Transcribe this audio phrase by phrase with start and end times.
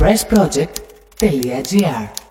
[0.00, 2.29] pressproject.gr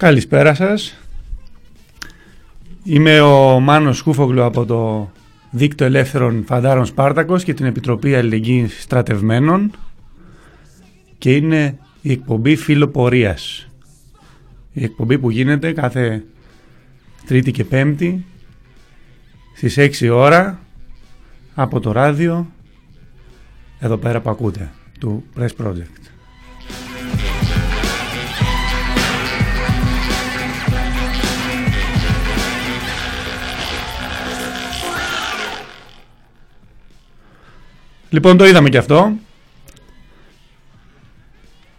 [0.00, 0.98] Καλησπέρα σας.
[2.84, 5.10] Είμαι ο Μάνος Σκούφογλου από το
[5.50, 9.70] Δίκτυο Ελεύθερων Φαντάρων Σπάρτακος και την Επιτροπή Αλληλεγγύης Στρατευμένων
[11.18, 13.68] και είναι η εκπομπή Φιλοπορίας.
[14.72, 16.24] Η εκπομπή που γίνεται κάθε
[17.26, 18.24] Τρίτη και Πέμπτη
[19.56, 20.60] στις 6 ώρα
[21.54, 22.50] από το ράδιο
[23.78, 25.99] εδώ πέρα που ακούτε του Press Project.
[38.10, 39.12] Λοιπόν, το είδαμε και αυτό.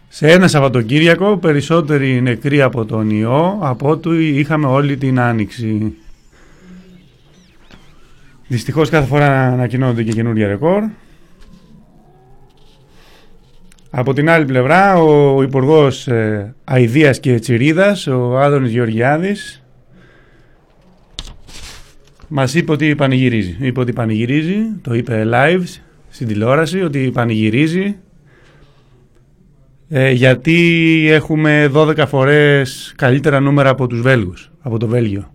[0.07, 5.93] Σε ένα Σαββατοκύριακο περισσότεροι νεκροί από τον ιό από ό,τι είχαμε όλη την άνοιξη.
[8.47, 10.83] Δυστυχώς κάθε φορά ανακοινώνονται και καινούργια ρεκόρ.
[13.89, 19.63] Από την άλλη πλευρά ο Υπουργός ε, Αηδίας και Τσιρίδας, ο Άδωνης Γεωργιάδης,
[22.27, 23.57] μας είπε ότι πανηγυρίζει.
[23.59, 25.63] Είπε ότι πανηγυρίζει, το είπε live
[26.11, 27.95] στην τηλεόραση ότι πανηγυρίζει
[29.89, 35.31] ε, γιατί έχουμε 12 φορές καλύτερα νούμερα από τους Βέλγους, από το Βέλγιο.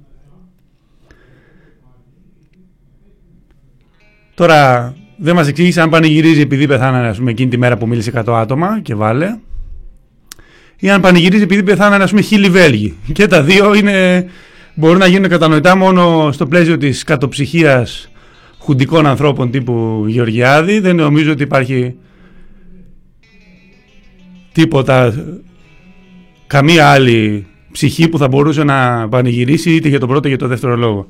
[4.34, 8.12] Τώρα δεν μας εξήγησε αν πανηγυρίζει επειδή πεθάνανε ας πούμε, εκείνη τη μέρα που μίλησε
[8.14, 9.36] 100 άτομα και βάλε
[10.78, 12.94] ή αν πανηγυρίζει επειδή πεθάνανε ας πούμε χίλιοι Βέλγοι.
[13.12, 14.26] Και τα δύο είναι,
[14.74, 18.10] μπορούν να γίνουν κατανοητά μόνο στο πλαίσιο της κατοψυχίας
[18.66, 20.78] χουντικών ανθρώπων τύπου Γεωργιάδη.
[20.78, 21.94] Δεν νομίζω ότι υπάρχει
[24.52, 25.14] τίποτα,
[26.46, 30.48] καμία άλλη ψυχή που θα μπορούσε να πανηγυρίσει είτε για τον πρώτο είτε για τον
[30.48, 31.08] δεύτερο λόγο.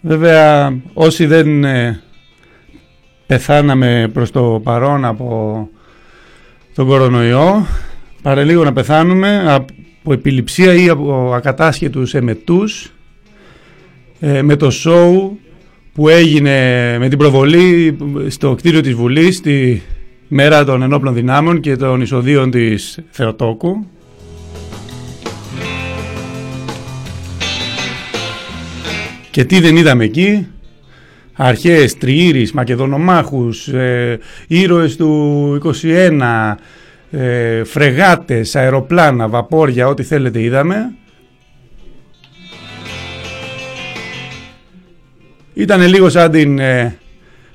[0.00, 2.02] Βέβαια όσοι δεν ε,
[3.26, 5.68] πεθάναμε προς το παρόν από
[6.74, 7.66] τον κορονοϊό
[8.22, 12.92] παραλίγο να πεθάνουμε από επιληψία ή από ακατάσχετους εμετούς
[14.20, 15.38] ε, με το σοου
[15.92, 17.96] που έγινε με την προβολή
[18.28, 19.80] στο κτίριο της Βουλής τη
[20.28, 23.86] μέρα των ενόπλων δυνάμεων και των εισοδείων της Θεοτόκου
[29.30, 30.46] Και τι δεν είδαμε εκεί;
[31.32, 36.58] Αρχές, τριήρης, μακεδονομάχους, ε, ήρωες του 21,
[37.10, 40.92] ε, φρεγάτες, αεροπλάνα, βαπόρια, ό,τι θέλετε είδαμε.
[45.54, 46.98] Ήταν λίγο σαν την ε,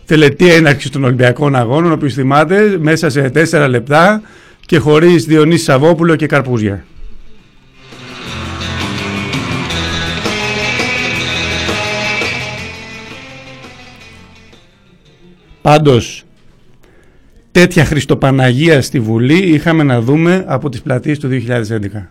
[0.05, 4.21] τελετή έναρξης των Ολυμπιακών Αγώνων, όπως θυμάται, μέσα σε τέσσερα λεπτά
[4.65, 6.85] και χωρίς Διονύσης Σαββόπουλο και Καρπούζια.
[15.65, 16.23] Πάντως
[17.51, 22.07] τέτοια Χριστοπαναγία στη Βουλή είχαμε να δούμε από τις πλατείες του 2011.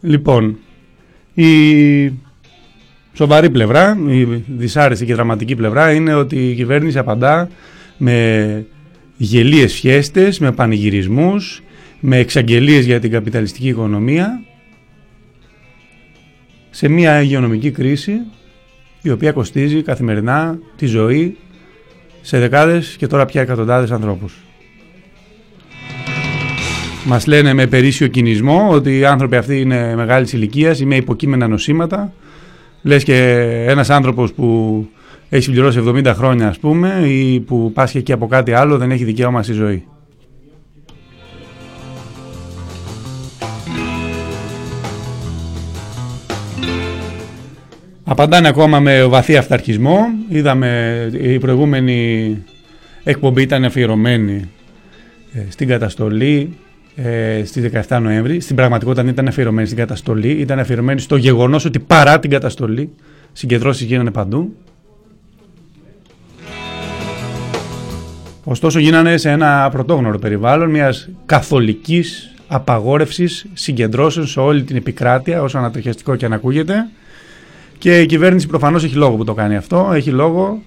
[0.00, 0.58] Λοιπόν,
[1.34, 2.12] η
[3.16, 7.48] σοβαρή πλευρά, η δυσάρεστη και δραματική πλευρά είναι ότι η κυβέρνηση απαντά
[7.96, 8.66] με
[9.16, 11.62] γελίες φιέστες, με πανηγυρισμούς,
[12.00, 14.40] με εξαγγελίες για την καπιταλιστική οικονομία
[16.70, 18.12] σε μια υγειονομική κρίση
[19.02, 21.36] η οποία κοστίζει καθημερινά τη ζωή
[22.20, 24.34] σε δεκάδες και τώρα πια εκατοντάδες ανθρώπους.
[27.04, 31.48] Μας λένε με περίσσιο κινησμό ότι οι άνθρωποι αυτοί είναι μεγάλης ηλικίας ή με υποκείμενα
[31.48, 32.12] νοσήματα
[32.82, 33.14] Λες και
[33.68, 34.88] ένας άνθρωπος που
[35.28, 39.04] έχει συμπληρώσει 70 χρόνια ας πούμε ή που πάσχει εκεί από κάτι άλλο δεν έχει
[39.04, 39.84] δικαίωμα στη ζωή.
[48.08, 49.98] Απαντάνε ακόμα με βαθύ αυταρχισμό.
[50.28, 52.38] Είδαμε η προηγούμενη
[53.04, 54.50] εκπομπή ήταν αφιερωμένη
[55.32, 56.56] ε, στην καταστολή
[56.96, 58.40] ε, στις 17 Νοέμβρη.
[58.40, 62.90] Στην πραγματικότητα δεν ήταν αφιερωμένη στην καταστολή, ήταν αφιερωμένη στο γεγονός ότι παρά την καταστολή
[63.32, 64.54] συγκεντρώσεις γίνανε παντού.
[68.44, 75.58] Ωστόσο γίνανε σε ένα πρωτόγνωρο περιβάλλον μιας καθολικής απαγόρευσης συγκεντρώσεων σε όλη την επικράτεια, όσο
[75.58, 76.86] ανατριχιαστικό και αν ακούγεται.
[77.78, 79.90] Και η κυβέρνηση προφανώς έχει λόγο που το κάνει αυτό.
[79.94, 80.62] Έχει λόγο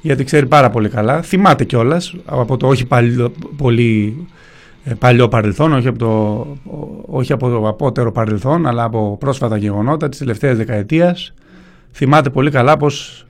[0.00, 1.22] γιατί ξέρει πάρα πολύ καλά.
[1.22, 4.35] Θυμάται κιόλας από το όχι πάλι, πολύ ε,
[4.98, 6.46] παλιό παρελθόν, όχι από, το,
[7.06, 11.34] όχι από το απότερο παρελθόν, αλλά από πρόσφατα γεγονότα της τελευταίας δεκαετίας.
[11.92, 13.26] Θυμάται πολύ καλά πώς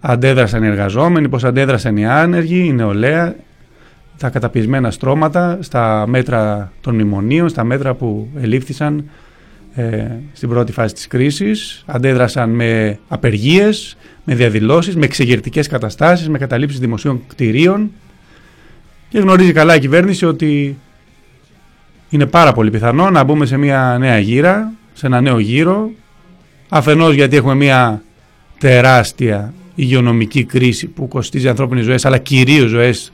[0.00, 3.34] αντέδρασαν οι εργαζόμενοι, πώς αντέδρασαν οι άνεργοι, η νεολαία,
[4.18, 9.10] τα καταπιεσμένα στρώματα, στα μέτρα των μνημονίων, στα μέτρα που ελήφθησαν
[9.74, 11.82] ε, στην πρώτη φάση της κρίσης.
[11.86, 17.90] Αντέδρασαν με απεργίες, με διαδηλώσεις, με εξεγερτικές καταστάσεις, με καταλήψεις δημοσίων κτηρίων
[19.08, 20.78] και γνωρίζει καλά η κυβέρνηση ότι
[22.08, 25.90] είναι πάρα πολύ πιθανό να μπούμε σε μια νέα γύρα, σε ένα νέο γύρο.
[26.68, 28.02] Αφενός γιατί έχουμε μια
[28.58, 33.12] τεράστια υγειονομική κρίση που κοστίζει ανθρώπινες ζωές αλλά κυρίως ζωές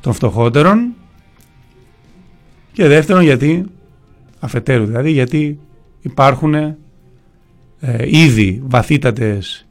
[0.00, 0.94] των φτωχότερων.
[2.72, 3.64] Και δεύτερον γιατί,
[4.40, 5.58] αφετέρου δηλαδή, γιατί
[6.00, 6.76] υπάρχουν ε,
[8.04, 9.66] ήδη βαθύτατες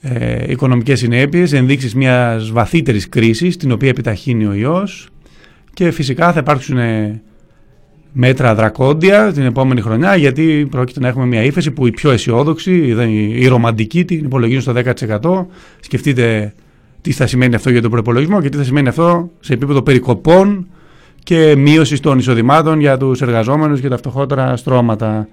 [0.00, 5.08] ε, οικονομικές συνέπειες, ενδείξεις μιας βαθύτερης κρίσης, την οποία επιταχύνει ο ιός
[5.74, 7.22] και φυσικά θα υπάρξουν ε,
[8.12, 12.96] μέτρα δρακόντια την επόμενη χρονιά γιατί πρόκειται να έχουμε μια ύφεση που η πιο αισιόδοξη,
[13.34, 14.72] η ρομαντική την υπολογίζουν στο
[15.20, 15.46] 10%.
[15.80, 16.54] Σκεφτείτε
[17.00, 20.66] τι θα σημαίνει αυτό για τον προπολογισμό και τι θα σημαίνει αυτό σε επίπεδο περικοπών
[21.22, 25.28] και μείωσης των εισοδημάτων για τους εργαζόμενους και τα φτωχότερα στρώματα.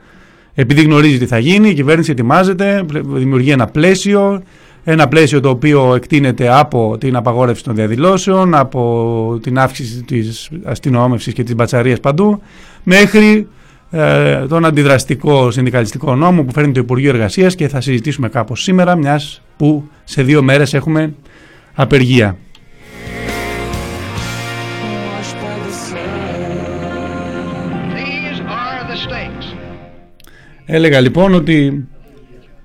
[0.56, 4.42] Επειδή γνωρίζει τι θα γίνει, η κυβέρνηση ετοιμάζεται, δημιουργεί ένα πλαίσιο,
[4.84, 11.34] ένα πλαίσιο το οποίο εκτείνεται από την απαγόρευση των διαδηλώσεων, από την αύξηση της αστυνόμευσης
[11.34, 12.42] και της μπατσαρίας παντού,
[12.84, 13.48] μέχρι
[13.92, 18.96] ε, τον αντιδραστικό συνδικαλιστικό νόμο που φέρνει το Υπουργείο Εργασίας και θα συζητήσουμε κάπως σήμερα,
[18.96, 21.14] μιας που σε δύο μέρες έχουμε
[21.74, 22.38] απεργία.
[30.66, 31.88] Έλεγα λοιπόν ότι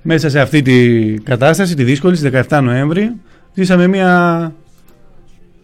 [0.02, 3.12] μέσα σε αυτή τη κατάσταση, τη δύσκολη, στις 17 Νοέμβρη,
[3.54, 4.52] ζήσαμε μια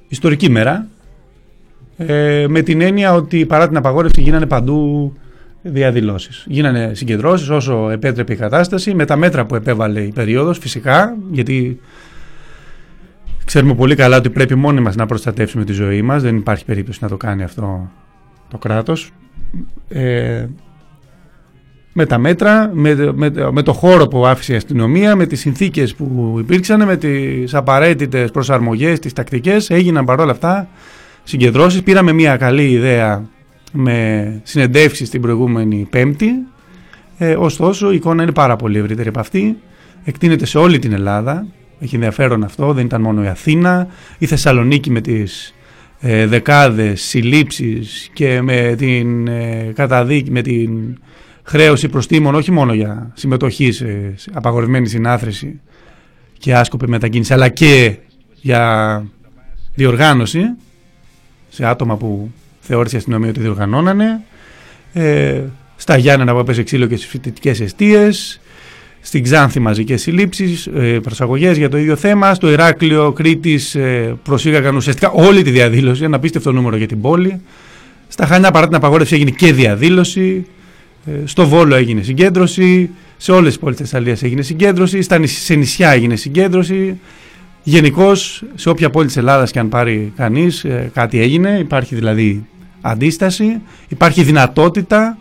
[0.09, 0.87] ιστορική μέρα
[1.97, 5.13] ε, με την έννοια ότι παρά την απαγόρευση γίνανε παντού
[5.63, 6.45] διαδηλώσεις.
[6.49, 11.81] Γίνανε συγκεντρώσεις όσο επέτρεπε η κατάσταση με τα μέτρα που επέβαλε η περίοδος φυσικά γιατί
[13.45, 16.99] ξέρουμε πολύ καλά ότι πρέπει μόνοι μας να προστατεύσουμε τη ζωή μας δεν υπάρχει περίπτωση
[17.03, 17.91] να το κάνει αυτό
[18.49, 19.11] το κράτος.
[19.89, 20.47] Ε,
[21.97, 25.95] με τα μέτρα, με, με, με το χώρο που άφησε η αστυνομία, με τις συνθήκες
[25.95, 30.69] που υπήρξαν, με τις απαραίτητες προσαρμογές, τις τακτικές, έγιναν παρόλα αυτά
[31.23, 31.83] συγκεντρώσεις.
[31.83, 33.29] Πήραμε μια καλή ιδέα
[33.73, 36.31] με συνεντεύξεις την προηγούμενη Πέμπτη,
[37.19, 39.57] ε, ωστόσο η εικόνα είναι πάρα πολύ ευρύτερη από αυτή,
[40.05, 41.47] εκτείνεται σε όλη την Ελλάδα,
[41.81, 43.87] έχει ενδιαφέρον αυτό, δεν ήταν μόνο η Αθήνα,
[44.19, 45.55] η Θεσσαλονίκη με τις
[46.01, 50.99] ε, δεκάδες συλλήψεις και με την ε, καταδίκη, με την
[51.45, 53.77] χρέωση προστήμων όχι μόνο για συμμετοχής
[54.15, 55.61] σε απαγορευμένη συνάθρηση
[56.39, 57.97] και άσκοπη μετακίνηση, αλλά και
[58.41, 59.05] για
[59.75, 60.43] διοργάνωση
[61.49, 64.21] σε άτομα που θεώρησε η αστυνομία ότι διοργανώνανε.
[64.93, 65.41] Ε,
[65.77, 68.41] στα Γιάννενα που έπαιζε ξύλο και στις φοιτητικές αιστείες.
[69.01, 72.35] Στην Ξάνθη μαζικές συλλήψεις, ε, προσαγωγές για το ίδιο θέμα.
[72.35, 76.05] Στο Ηράκλειο Κρήτης ε, προσήγαγαν ουσιαστικά όλη τη διαδήλωση.
[76.05, 77.41] Ένα απίστευτο νούμερο για την πόλη.
[78.09, 80.47] Στα Χανιά παρά την απαγόρευση έγινε και διαδήλωση.
[81.07, 85.55] Ε, στο Βόλο έγινε συγκέντρωση, σε όλες τις πόλεις της Θεσσαλίας έγινε συγκέντρωση, στα, σε
[85.55, 87.01] νησιά έγινε συγκέντρωση.
[87.63, 91.59] Γενικώς, σε όποια πόλη της Ελλάδας και αν πάρει κανείς, ε, κάτι έγινε.
[91.59, 92.47] Υπάρχει δηλαδή
[92.81, 95.19] αντίσταση, υπάρχει δυνατότητα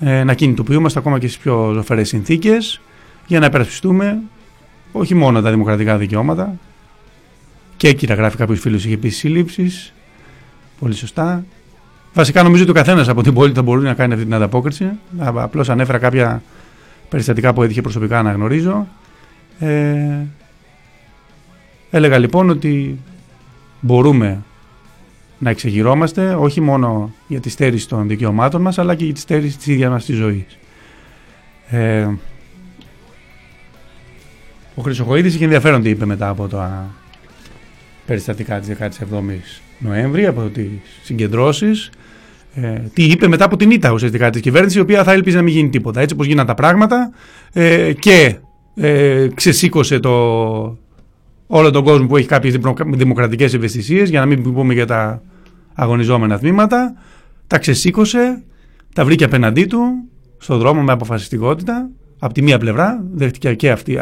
[0.00, 2.80] ε, να κινητοποιούμαστε ακόμα και στις πιο ζωφερές συνθήκες
[3.26, 4.18] για να υπερασπιστούμε
[4.92, 6.58] όχι μόνο τα δημοκρατικά δικαιώματα.
[7.76, 9.72] Και εκεί γράφει κάποιο φίλο είχε πει σύλληψει.
[10.78, 11.44] Πολύ σωστά.
[12.14, 14.90] Βασικά νομίζω ότι ο καθένας από την πόλη θα μπορεί να κάνει αυτή την ανταπόκριση.
[15.18, 16.42] Απλώς ανέφερα κάποια
[17.08, 18.86] περιστατικά που έτυχε προσωπικά να γνωρίζω.
[19.58, 20.26] Ε,
[21.90, 22.98] έλεγα λοιπόν ότι
[23.80, 24.42] μπορούμε
[25.38, 29.56] να εξεγυρώμαστε όχι μόνο για τη στέρηση των δικαιωμάτων μας αλλά και για τη στέρηση
[29.56, 30.58] της ίδιας μας της ζωής.
[31.68, 32.08] Ε,
[34.74, 36.90] ο Χρυσοχοίδης είχε ενδιαφέρον τι είπε μετά από τα
[38.06, 40.68] περιστατικά της 17ης Νοέμβρη, από τις
[41.02, 41.90] συγκεντρώσεις
[42.54, 45.42] ε, τι είπε μετά από την ήττα ουσιαστικά της κυβέρνησης, η οποία θα έλπιζε να
[45.42, 46.00] μην γίνει τίποτα.
[46.00, 47.10] Έτσι όπως γίνανε τα πράγματα
[47.52, 48.36] ε, και
[48.74, 50.10] ε, ξεσήκωσε το,
[51.46, 55.22] όλο τον κόσμο που έχει κάποιες δημοκρατικές ευαισθησίες, για να μην πούμε για τα
[55.74, 56.94] αγωνιζόμενα τμήματα.
[57.46, 58.42] Τα ξεσήκωσε,
[58.94, 60.08] τα βρήκε απέναντί του
[60.38, 61.90] στον δρόμο με αποφασιστικότητα.
[62.18, 63.98] Από τη μία πλευρά, δέχτηκε και αυτή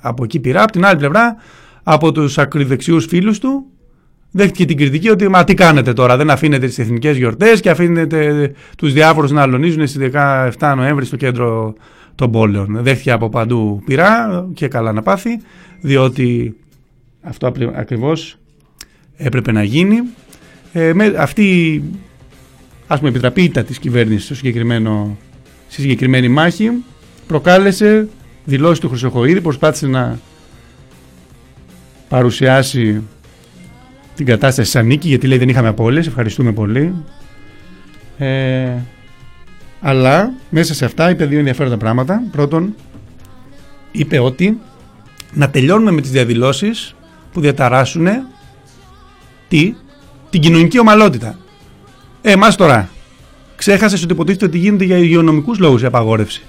[0.00, 0.62] από εκεί πειρά.
[0.62, 1.36] Από την άλλη πλευρά,
[1.82, 3.66] από τους ακριδεξιούς φίλους του,
[4.36, 8.52] δέχτηκε την κριτική ότι μα τι κάνετε τώρα, δεν αφήνετε τις εθνικές γιορτές και αφήνετε
[8.76, 10.10] τους διάφορους να αλωνίζουν στις
[10.58, 11.74] 17 Νοέμβρη στο κέντρο
[12.14, 12.78] των πόλεων.
[12.80, 15.40] Δέχτηκε από παντού πειρά και καλά να πάθει,
[15.80, 16.56] διότι
[17.22, 18.38] αυτό ακριβώς
[19.16, 19.96] έπρεπε να γίνει.
[20.72, 21.82] Ε, με αυτή
[22.86, 25.16] ας πούμε επιτραπήτα της κυβέρνησης στο συγκεκριμένο,
[25.68, 26.70] στη συγκεκριμένη μάχη
[27.26, 28.08] προκάλεσε
[28.44, 30.18] δηλώσεις του Χρυσοχοίδη, προσπάθησε να
[32.08, 33.02] παρουσιάσει
[34.16, 36.94] την κατάσταση σαν νίκη γιατί λέει δεν είχαμε απώλειες, ευχαριστούμε πολύ.
[38.18, 38.70] Ε,
[39.80, 42.22] αλλά μέσα σε αυτά είπε δύο ενδιαφέροντα πράγματα.
[42.30, 42.74] Πρώτον,
[43.92, 44.58] είπε ότι
[45.32, 46.94] να τελειώνουμε με τις διαδηλώσεις
[47.32, 48.06] που διαταράσσουν
[49.48, 49.74] τι,
[50.30, 51.38] την κοινωνική ομαλότητα.
[52.22, 52.88] Ε, εμάς τώρα,
[53.56, 56.42] ξέχασες ότι υποτίθεται ότι γίνεται για υγειονομικούς λόγους η απαγόρευση.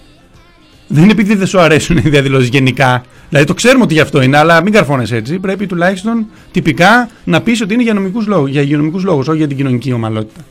[0.88, 3.04] Δεν είναι επειδή δεν σου αρέσουν οι διαδηλώσεις γενικά.
[3.30, 5.40] Δηλαδή το ξέρουμε ότι γι' αυτό είναι, αλλά μην καρφώνεσαι έτσι.
[5.40, 9.58] Πρέπει τουλάχιστον τυπικά να πεις ότι είναι για, λόγους, για υγειονομικούς λόγους, όχι για την
[9.58, 10.42] κοινωνική ομαλότητα.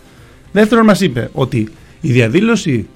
[0.52, 1.68] Δεύτερον, μας είπε ότι
[2.00, 2.88] η διαδήλωση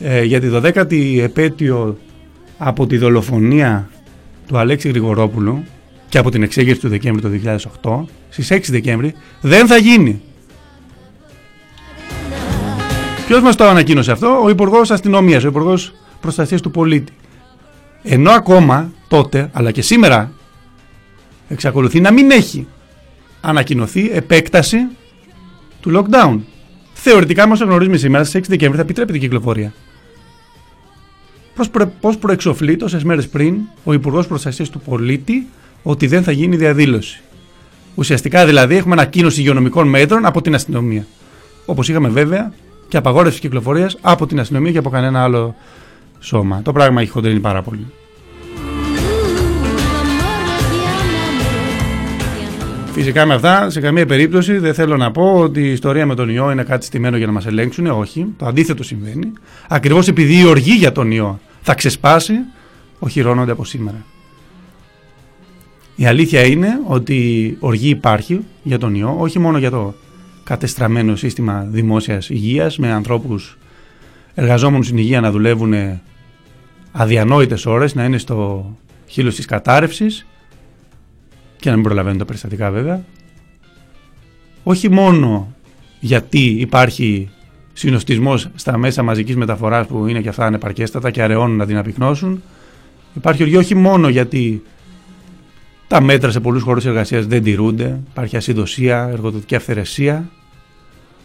[0.00, 1.98] ε, για τη 12η επέτειο
[2.58, 3.88] από τη δολοφονία
[4.46, 5.64] του Αλέξη Γρηγορόπουλου
[6.08, 7.40] και από την εξέγερση του Δεκέμβρη του
[7.82, 10.22] 2008, στις 6 Δεκέμβρη, δεν θα γίνει.
[13.26, 17.12] Ποιος μας το ανακοίνωσε αυτό, ο Υπουργός Αστυνομίας, ο Υπουργός Προστασία του Πολίτη.
[18.02, 20.32] Ενώ ακόμα τότε, αλλά και σήμερα,
[21.48, 22.66] εξακολουθεί να μην έχει
[23.40, 24.78] ανακοινωθεί επέκταση
[25.80, 26.38] του lockdown.
[26.92, 29.72] Θεωρητικά, όσο γνωρίζουμε σήμερα, στις 6 Δεκέμβρη θα επιτρέπεται η κυκλοφορία.
[32.00, 35.46] Πώς προεξοφλεί τόσες μέρες πριν ο Υπουργός Προστασίας του Πολίτη
[35.82, 37.22] ότι δεν θα γίνει διαδήλωση;
[37.94, 41.06] Ουσιαστικά δηλαδή έχουμε ανακοίνωση υγειονομικών μέτρων από την αστυνομία.
[41.66, 42.52] Όπως είχαμε βέβαια
[42.88, 45.54] και απαγόρευση κυκλοφορίας από την αστυνομία και από κανένα άλλο
[46.24, 46.62] σώμα.
[46.62, 47.86] Το πράγμα έχει χοντρίνει πάρα πολύ.
[52.92, 56.28] Φυσικά με αυτά, σε καμία περίπτωση δεν θέλω να πω ότι η ιστορία με τον
[56.28, 57.86] ιό είναι κάτι στημένο για να μας ελέγξουν.
[57.86, 59.32] Όχι, το αντίθετο συμβαίνει.
[59.68, 62.34] Ακριβώς επειδή η οργή για τον ιό θα ξεσπάσει,
[62.98, 64.04] οχυρώνονται από σήμερα.
[65.96, 69.94] Η αλήθεια είναι ότι οργή υπάρχει για τον ιό, όχι μόνο για το
[70.44, 73.58] κατεστραμμένο σύστημα δημόσιας υγείας με ανθρώπους
[74.34, 75.74] εργαζόμενους στην υγεία να δουλεύουν
[76.96, 78.70] αδιανόητες ώρες, να είναι στο
[79.06, 80.26] χείλος της κατάρρευσης
[81.56, 83.04] και να μην προλαβαίνουν τα περιστατικά βέβαια.
[84.62, 85.54] Όχι μόνο
[86.00, 87.30] γιατί υπάρχει
[87.72, 92.42] συνοστισμός στα μέσα μαζικής μεταφοράς που είναι και αυτά ανεπαρκέστατα και αραιώνουν να την απεικνώσουν.
[93.14, 94.62] Υπάρχει οργή όχι μόνο γιατί
[95.86, 100.30] τα μέτρα σε πολλούς χώρους εργασίας δεν τηρούνται, υπάρχει ασυδοσία, εργοδοτική αυθαιρεσία,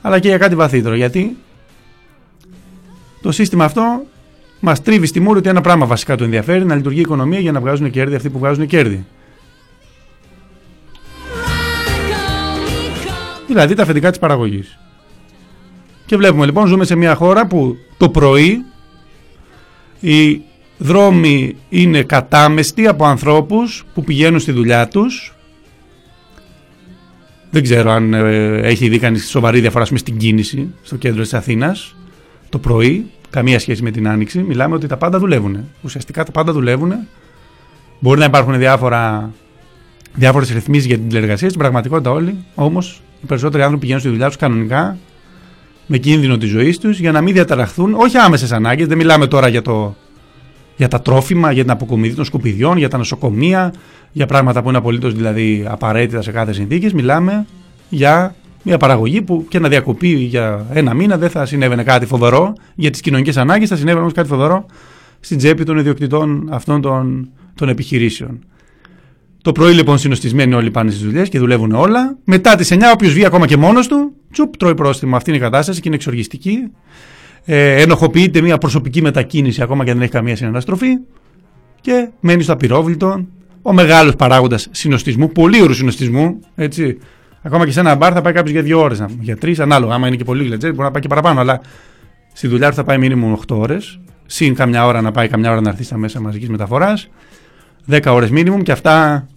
[0.02, 0.96] αλλά και για κάτι βαθύτερο.
[0.96, 1.38] Γιατί
[3.22, 4.06] το σύστημα αυτό
[4.60, 7.52] μας τρίβει στη μούρη ότι ένα πράγμα βασικά του ενδιαφέρει, να λειτουργεί η οικονομία για
[7.52, 9.06] να βγάζουν κέρδη αυτοί που βγάζουν κέρδη.
[13.48, 14.80] Δηλαδή τα αφεντικά της παραγωγής.
[16.06, 18.66] Και βλέπουμε λοιπόν, ζούμε σε μια χώρα που το πρωί
[20.00, 20.42] οι
[20.78, 25.34] δρόμοι είναι κατάμεστοι από ανθρώπους που πηγαίνουν στη δουλειά τους.
[27.52, 31.96] Δεν ξέρω αν ε, έχει δει κανείς σοβαρή διαφορά στην κίνηση στο κέντρο της Αθήνας
[32.50, 34.40] το πρωί, καμία σχέση με την άνοιξη.
[34.40, 35.58] Μιλάμε ότι τα πάντα δουλεύουν.
[35.82, 36.94] Ουσιαστικά τα πάντα δουλεύουν.
[38.00, 39.32] Μπορεί να υπάρχουν διάφορα
[40.14, 41.48] διάφορες ρυθμίσεις για την τηλεργασία.
[41.48, 44.98] Στην πραγματικότητα, όλοι όμως οι περισσότεροι άνθρωποι πηγαίνουν στη δουλειά τους κανονικά
[45.88, 48.88] με κίνδυνο της ζωής τους για να μην διαταραχθούν, όχι άμεσες ανάγκες.
[48.88, 49.96] Δεν μιλάμε τώρα για, το,
[50.78, 53.74] για τα τρόφιμα, για την αποκομιδή των σκουπιδιών, για τα νοσοκομεία,
[54.12, 56.96] για πράγματα που είναι απολύτως δηλαδή απαραίτητα σε κάθε συνθήκη.
[56.96, 57.46] Μιλάμε
[57.90, 62.54] για μια παραγωγή που και να διακοπεί για ένα μήνα δεν θα συνέβαινε κάτι φοβερό
[62.76, 64.66] για τις κοινωνικές ανάγκες, θα συνέβαινε όμως κάτι φοβερό
[65.20, 68.40] στην τσέπη των ιδιοκτητών αυτών των, των επιχειρήσεων.
[69.42, 72.18] Το πρωί λοιπόν συνοστισμένοι όλοι πάνε στις δουλειές και δουλεύουν όλα.
[72.24, 75.16] Μετά τις 9, όποιος βγει ακόμα και μόνος του, τσουπ, τρώει πρόστιμο.
[75.16, 76.72] Αυτή είναι η κατάσταση και είναι εξοργιστική.
[77.46, 80.88] Ε, ενοχοποιείται μια προσωπική μετακίνηση ακόμα και δεν έχει καμία συναναστροφή.
[81.82, 83.26] Και μένει στο απειρόβλητο
[83.62, 86.40] ο μεγάλος παράγοντας συνοστισμού, πολύ όρου συνοστισμού.
[86.56, 86.98] Έτσι.
[87.42, 89.94] Ακόμα και σε ένα μπαρ θα πάει κάποιος για δύο ώρες, για τρεις, ανάλογα.
[89.94, 91.40] Άμα είναι και πολύ γλετζέρ, μπορεί να πάει και παραπάνω.
[91.40, 91.62] Αλλά
[92.34, 94.00] στη δουλειά του θα πάει μήνυμο 8 ώρες.
[94.26, 97.10] Συν καμιά ώρα να πάει, καμιά ώρα να έρθει στα μέσα μαζικής μεταφοράς.
[97.88, 99.28] 10 ώρες μίνιμουμ και αυτά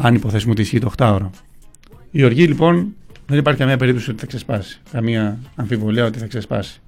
[0.00, 1.30] αν υποθέσουμε ότι ισχύει το 8 ώρα.
[2.10, 2.94] Η οργή λοιπόν
[3.26, 4.80] δεν υπάρχει καμία περίπτωση ότι θα ξεσπάσει.
[4.92, 6.80] Καμία αμφιβολία ότι θα ξεσπάσει.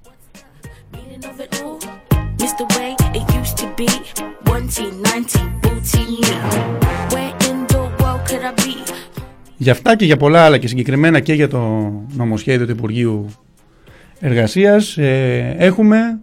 [9.57, 13.29] Για αυτά και για πολλά άλλα και συγκεκριμένα και για το νομοσχέδιο του Υπουργείου
[14.19, 16.19] Εργασίας ε, έχουμε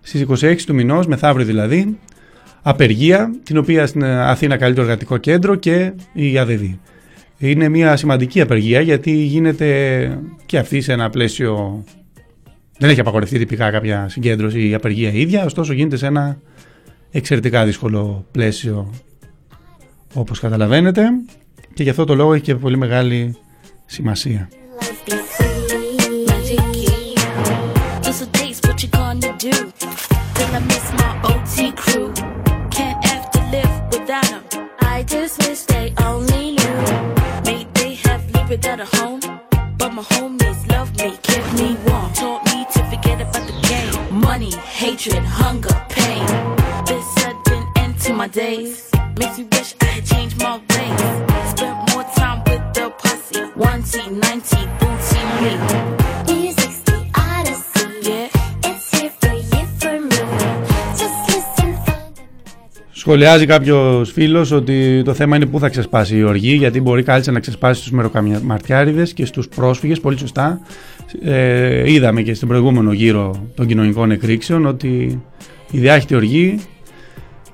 [0.00, 1.98] στις 26 του μηνός, μεθαύριο δηλαδή,
[2.62, 6.62] απεργία, την οποία στην Αθήνα καλεί το εργατικό κέντρο και η ΑΔΔ.
[7.38, 11.84] Είναι μια σημαντική απεργία γιατί γίνεται και αυτή σε ένα πλαίσιο.
[12.78, 16.38] Δεν έχει απαγορευτεί τυπικά κάποια συγκέντρωση ή απεργία ίδια, ωστόσο γίνεται σε ένα
[17.10, 18.90] εξαιρετικά δύσκολο πλαίσιο
[20.14, 21.02] όπως καταλαβαίνετε
[21.74, 23.36] και γι' αυτό το λόγο έχει και πολύ μεγάλη
[23.86, 24.48] σημασία
[49.18, 51.00] makes me wish I had changed my ways.
[51.52, 53.92] Spent more time with the posse, one T,
[54.24, 55.52] ninety, booty me.
[63.04, 67.32] Σχολιάζει κάποιος φίλος ότι το θέμα είναι πού θα ξεσπάσει η οργή, γιατί μπορεί κάλλιστα
[67.32, 70.00] να ξεσπάσει στους μεροκαμαρτιάριδε και στους πρόσφυγες.
[70.00, 70.60] Πολύ σωστά.
[71.22, 75.22] Ε, είδαμε και στην προηγούμενο γύρο των κοινωνικών εκρήξεων ότι
[75.70, 76.58] η διάχυτη οργή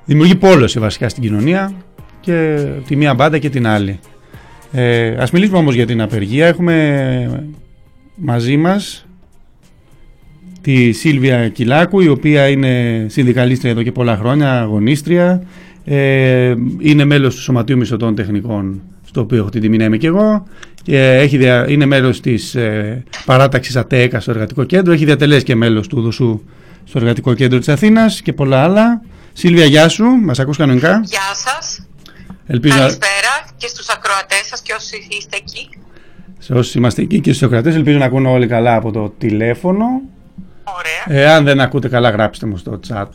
[0.09, 1.73] δημιουργεί πόλωση βασικά στην κοινωνία
[2.21, 3.99] και τη μία μπάντα και την άλλη.
[4.73, 6.47] Ε, ας μιλήσουμε όμως για την απεργία.
[6.47, 7.47] Έχουμε
[8.15, 9.07] μαζί μας
[10.61, 15.43] τη Σίλβια Κιλάκου, η οποία είναι συνδικαλίστρια εδώ και πολλά χρόνια, αγωνίστρια.
[15.85, 20.07] Ε, είναι μέλος του Σωματείου Μισθωτών Τεχνικών, στο οποίο έχω την τιμή να είμαι και
[20.07, 20.47] εγώ.
[20.87, 24.93] Ε, έχει είναι μέλος της ε, παράταξης ΑΤΕΚΑ στο Εργατικό Κέντρο.
[24.93, 26.41] Έχει διατελέσει και μέλος του ΔΟΣΟΥ
[26.85, 29.03] στο Εργατικό Κέντρο της Αθήνας και πολλά άλλα.
[29.39, 30.05] Σίλβια, γεια σου.
[30.05, 31.87] Μας ακούς κανονικά; Γεια σας.
[32.47, 32.79] Ελπίζω...
[32.79, 35.69] Καλησπέρα και στους ακροατές σας και όσοι είστε εκεί.
[36.39, 37.75] σε όσοι είμαστε εκεί και στους κρατές.
[37.75, 39.85] Ελπίζω να ακούνε όλοι καλά από το τηλέφωνο.
[40.65, 41.23] Ωραία.
[41.23, 43.07] Εάν δεν ακούτε καλά γράψτε μου στο chat.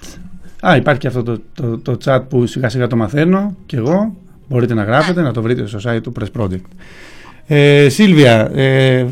[0.67, 4.15] Α, υπάρχει και αυτό το, το, το chat που σιγά σιγά το μαθαίνω και εγώ.
[4.47, 6.65] Μπορείτε να γράφετε, να το βρείτε στο site του Press Project.
[7.47, 9.05] Ε, Σίλβια, ε,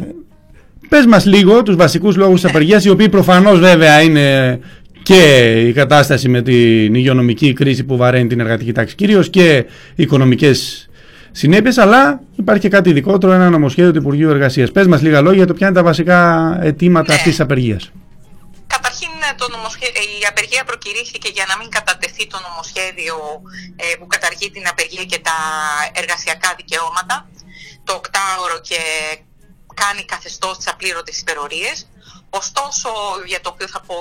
[0.90, 4.60] πες μας λίγο τους βασικούς λόγους της απεργίας, οι οποίοι προφανώς βέβαια είναι
[5.04, 10.90] και η κατάσταση με την υγειονομική κρίση που βαραίνει την εργατική τάξη κυρίως και οικονομικές
[11.32, 14.72] συνέπειες, αλλά υπάρχει και κάτι ειδικότερο, ένα νομοσχέδιο του Υπουργείου Εργασίας.
[14.72, 16.20] Πες μας λίγα λόγια για το ποια είναι τα βασικά
[16.62, 17.14] αιτήματα Ναι.
[17.18, 17.92] αυτής της απεργίας.
[18.76, 19.10] Καταρχήν
[19.42, 23.16] το νομοσχέ- η απεργία προκυρήθηκε για να μην κατατεθεί το νομοσχέδιο
[23.84, 25.38] ε, που καταργεί την απεργία και τα
[26.02, 27.16] εργασιακά δικαιώματα,
[27.88, 28.80] το οκτάωρο και
[29.82, 31.76] κάνει καθεστώς τις απλήρωτες υπερορίες.
[32.42, 32.90] Ωστόσο,
[33.32, 33.96] για το οποίο θα πω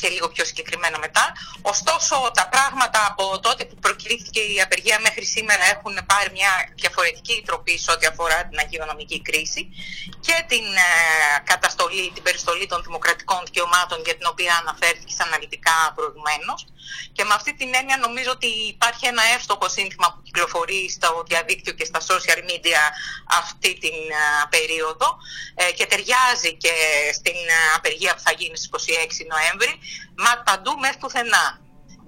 [0.00, 1.24] και λίγο πιο συγκεκριμένα μετά.
[1.62, 7.42] Ωστόσο, τα πράγματα από τότε που προκυρήθηκε η απεργία μέχρι σήμερα έχουν πάρει μια διαφορετική
[7.46, 9.62] τροπή σε ό,τι αφορά την αγιονομική κρίση
[10.26, 10.88] και την ε,
[11.44, 16.58] καταστολή, την περιστολή των δημοκρατικών δικαιωμάτων για την οποία αναφέρθηκε αναλυτικά προηγουμένως.
[17.12, 21.72] Και με αυτή την έννοια νομίζω ότι υπάρχει ένα εύστοχο σύνθημα που κυκλοφορεί στο διαδίκτυο
[21.72, 22.82] και στα social media
[23.40, 25.08] αυτή την ε, περίοδο
[25.54, 26.74] ε, και ταιριάζει και
[27.12, 29.72] στην ε, απεργία που θα γίνει στις 26 Νοέμβρη
[30.24, 31.46] μα παντού μέχρι πουθενά.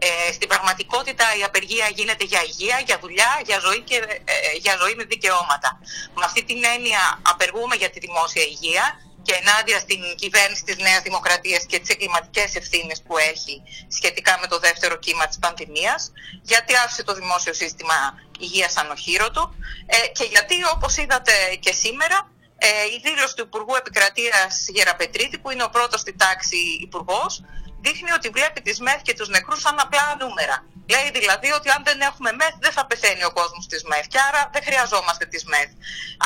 [0.02, 4.76] Ε, στην πραγματικότητα η απεργία γίνεται για υγεία, για δουλειά, για ζωή και ε, για
[4.80, 5.78] ζωή με δικαιώματα.
[6.14, 8.84] Με αυτή την έννοια απεργούμε για τη δημόσια υγεία
[9.22, 14.46] και ενάντια στην κυβέρνηση της Νέας Δημοκρατίας και τις εγκληματικές ευθύνες που έχει σχετικά με
[14.46, 17.98] το δεύτερο κύμα της πανδημίας, γιατί άφησε το δημόσιο σύστημα
[18.38, 19.54] υγείας ανοχήρωτο
[19.86, 25.50] ε, και γιατί όπως είδατε και σήμερα ε, η δήλωση του Υπουργού Επικρατείας Γεραπετρίτη που
[25.50, 27.42] είναι ο πρώτος στη τάξη υπουργός,
[27.80, 30.56] δείχνει ότι βλέπει τις ΜΕΘ και τους νεκρούς σαν απλά νούμερα.
[30.92, 34.18] Λέει δηλαδή ότι αν δεν έχουμε ΜΕΘ δεν θα πεθαίνει ο κόσμος της ΜΕΘ και
[34.28, 35.68] άρα δεν χρειαζόμαστε τις ΜΕΘ.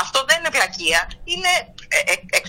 [0.02, 1.52] Αυτό δεν είναι βλακεία, είναι
[1.88, 2.40] ε, ε, ε,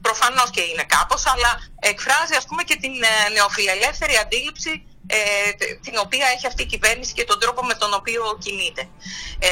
[0.00, 4.72] προφανώς και είναι κάπως, αλλά εκφράζει ας πούμε και την ε, νεοφιλελεύθερη αντίληψη
[5.06, 8.88] ε, την οποία έχει αυτή η κυβέρνηση και τον τρόπο με τον οποίο κινείται.
[9.38, 9.50] Ε,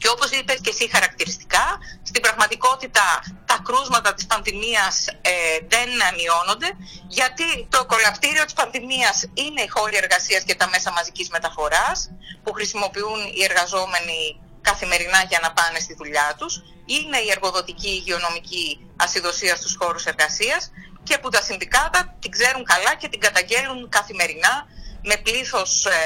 [0.00, 3.06] και όπως είπες και εσύ χαρακτηριστικά, στην πραγματικότητα
[3.46, 5.32] τα κρούσματα της πανδημίας ε,
[5.68, 6.68] δεν μειώνονται,
[7.08, 12.10] γιατί το κολαπτήριο της πανδημίας είναι οι χώροι εργασίας και τα μέσα μαζικής μεταφοράς,
[12.42, 18.90] που χρησιμοποιούν οι εργαζόμενοι καθημερινά για να πάνε στη δουλειά τους, είναι η εργοδοτική υγειονομική
[18.96, 20.70] ασυδοσία στους χώρους εργασίας
[21.02, 24.66] και που τα συνδικάτα την ξέρουν καλά και την καταγγέλουν καθημερινά
[25.02, 25.96] με πλήθος ε,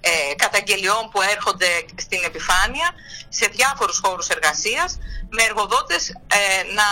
[0.00, 2.88] ε, καταγγελιών που έρχονται στην επιφάνεια
[3.28, 4.98] σε διάφορους χώρους εργασίας
[5.34, 6.88] με εργοδότες ε, να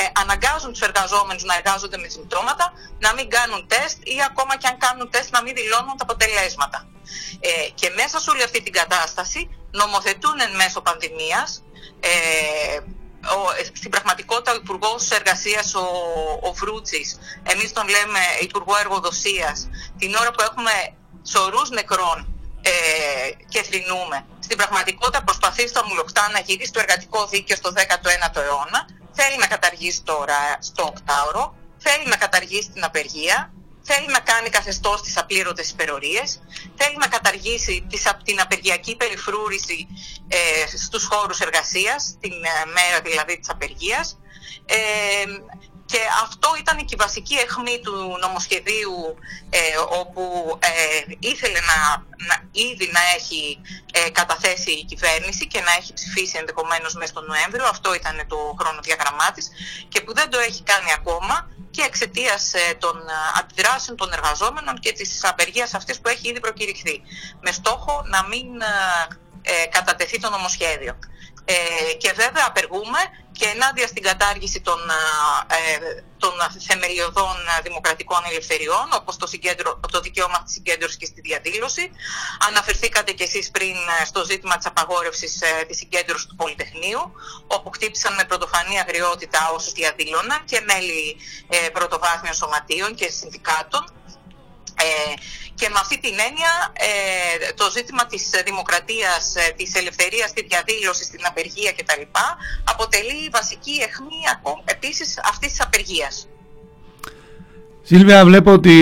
[0.22, 4.76] αναγκάζουν τους εργαζόμενους να εργάζονται με συμπτώματα, να μην κάνουν τεστ ή ακόμα και αν
[4.78, 6.78] κάνουν τεστ να μην δηλώνουν τα αποτελέσματα.
[7.40, 9.40] Ε, και μέσα σε όλη αυτή την κατάσταση
[9.80, 11.62] νομοθετούν εν μέσω πανδημίας
[12.00, 12.76] ε,
[13.36, 13.38] ο,
[13.72, 15.86] στην πραγματικότητα ο Υπουργός Εργασίας, ο,
[16.42, 20.72] ο Βρούτσης, εμείς τον λέμε Υπουργό Εργοδοσίας, την ώρα που έχουμε
[21.22, 22.18] σωρούς νεκρών
[22.62, 22.70] ε,
[23.48, 24.26] και θρυνούμε.
[24.40, 28.80] Στην πραγματικότητα προσπαθεί στο Αμουλοκτά να γυρίσει το εργατικό δίκαιο στο 19ο αιώνα.
[29.12, 33.52] Θέλει να καταργήσει τώρα στο οκτάωρο, θέλει να καταργήσει την απεργία,
[33.82, 36.40] θέλει να κάνει καθεστώς τις απλήρωτες υπερορίες,
[36.76, 39.86] θέλει να καταργήσει τις, την απεργιακή περιφρούρηση
[40.28, 44.18] ε, στους χώρους εργασίας, την ε, μέρα δηλαδή της απεργίας.
[44.66, 44.76] Ε,
[45.92, 48.98] και αυτό ήταν και η βασική αιχμή του νομοσχεδίου
[49.50, 49.60] ε,
[50.00, 50.24] όπου
[50.60, 50.70] ε,
[51.18, 51.78] ήθελε να,
[52.28, 52.36] να,
[52.68, 53.60] ήδη να έχει
[53.92, 57.66] ε, καταθέσει η κυβέρνηση και να έχει ψηφίσει ενδεχομένως μέσα τον Νοέμβριο.
[57.74, 59.46] Αυτό ήταν το χρονοδιαγραμμά της
[59.88, 62.96] και που δεν το έχει κάνει ακόμα και εξαιτίας των
[63.40, 67.02] αντιδράσεων των εργαζόμενων και της απεργίας αυτής που έχει ήδη προκηρυχθεί.
[67.40, 68.46] Με στόχο να μην
[69.70, 70.94] κατατεθεί το νομοσχέδιο.
[71.52, 72.98] Ε, και βέβαια απεργούμε
[73.32, 74.80] και ενάντια στην κατάργηση των,
[75.46, 76.32] ε, των
[76.68, 81.90] θεμελιωδών δημοκρατικών ελευθεριών όπως το, συγκέντρο, το δικαίωμα της συγκέντρωσης και στη διαδήλωση.
[82.48, 87.12] Αναφερθήκατε κι εσείς πριν στο ζήτημα της απαγόρευσης ε, της συγκέντρωσης του Πολυτεχνείου
[87.46, 91.16] όπου χτύπησαν με πρωτοφανή αγριότητα όσους διαδήλωναν και μέλη
[91.48, 93.84] ε, πρωτοβάθμιων σωματείων και συνδικάτων.
[94.82, 95.14] Ε,
[95.58, 96.52] και με αυτή την έννοια
[96.86, 96.92] ε,
[97.60, 102.04] το ζήτημα της δημοκρατίας, ε, της ελευθερίας στη διαδήλωση, στην απεργία κτλ.
[102.72, 104.20] αποτελεί βασική αιχμή
[104.74, 106.14] επίσης αυτής της απεργίας.
[107.82, 108.76] Σίλβια, βλέπω ότι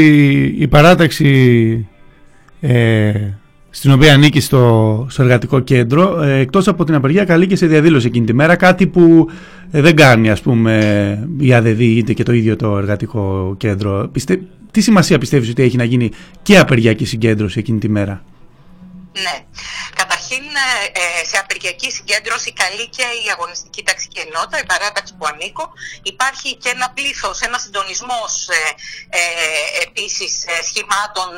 [0.58, 1.30] η παράταξη
[2.60, 3.12] ε,
[3.70, 7.66] στην οποία ανήκει στο, στο εργατικό κέντρο, ε, εκτός από την απεργία καλεί και σε
[7.66, 9.28] διαδήλωση εκείνη τη μέρα, κάτι που
[9.70, 14.08] ε, δεν κάνει ας πούμε η ΑΔΔ είτε και το ίδιο το εργατικό κέντρο.
[14.12, 16.10] Πιστε, τι σημασία πιστεύεις ότι έχει να γίνει
[16.42, 18.24] και απεργιακή συγκέντρωση εκείνη τη μέρα;
[19.12, 19.44] Ναι.
[19.94, 20.56] Καταρχήν Καταρχήν,
[20.92, 25.64] ε, σε απεργιακή συγκέντρωση καλή και η αγωνιστική ταξική ενότητα, η παράταξη που ανήκω.
[26.02, 28.60] Υπάρχει και ένα πλήθος, ένα συντονισμός ε,
[29.20, 29.22] ε,
[29.86, 30.32] επίσης
[30.68, 31.30] σχημάτων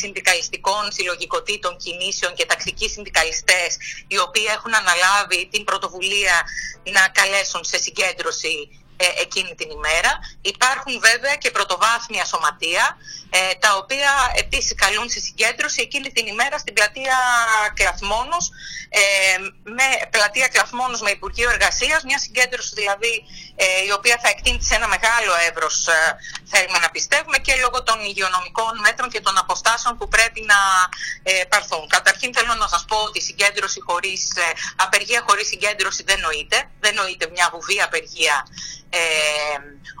[0.00, 3.70] συνδικαλιστικών συλλογικοτήτων, κινήσεων και ταξικοί συνδικαλιστές,
[4.06, 6.36] οι οποίοι έχουν αναλάβει την πρωτοβουλία
[6.96, 8.79] να καλέσουν σε συγκέντρωση ε,
[9.20, 10.12] εκείνη την ημέρα.
[10.42, 12.96] Υπάρχουν βέβαια και πρωτοβάθμια σωματεία,
[13.30, 17.16] ε, τα οποία επίσης καλούν σε συγκέντρωση εκείνη την ημέρα στην πλατεία
[17.74, 18.50] Κλαθμόνος,
[18.88, 19.00] ε,
[19.62, 23.24] με πλατεία Κλαθμόνος με Υπουργείο Εργασίας, μια συγκέντρωση δηλαδή
[23.88, 25.76] η οποία θα εκτείνει σε ένα μεγάλο εύρος,
[26.52, 30.58] θέλουμε να πιστεύουμε, και λόγω των υγειονομικών μέτρων και των αποστάσεων που πρέπει να
[31.48, 31.88] πάρθουν.
[31.88, 34.32] Καταρχήν θέλω να σας πω ότι η συγκέντρωση χωρίς,
[34.76, 36.58] απεργία χωρίς συγκέντρωση δεν νοείται.
[36.80, 38.46] Δεν νοείται μια βουβή απεργία
[38.90, 39.00] ε,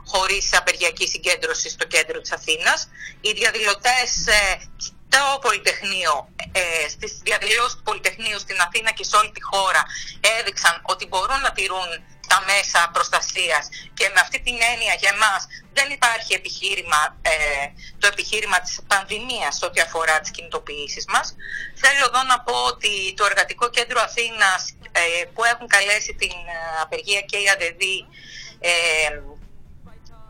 [0.04, 2.88] χωρίς απεργιακή συγκέντρωση στο κέντρο της Αθήνας.
[3.20, 9.30] Οι διαδηλωτές ε, στο Πολυτεχνείο, ε, στις διαδηλώσεις του Πολυτεχνείου στην Αθήνα και σε όλη
[9.30, 9.82] τη χώρα
[10.38, 11.90] έδειξαν ότι μπορούν να τηρούν
[12.30, 13.64] τα μέσα προστασίας
[13.98, 15.40] και με αυτή την έννοια για εμάς
[15.76, 17.66] δεν υπάρχει επιχείρημα, ε,
[17.98, 21.26] το επιχείρημα της πανδημίας ό,τι αφορά τις κινητοποιήσεις μας.
[21.82, 24.60] Θέλω εδώ να πω ότι το Εργατικό Κέντρο Αθήνας
[24.92, 27.82] ε, που έχουν καλέσει την ε, απεργία και η ΑΔΔ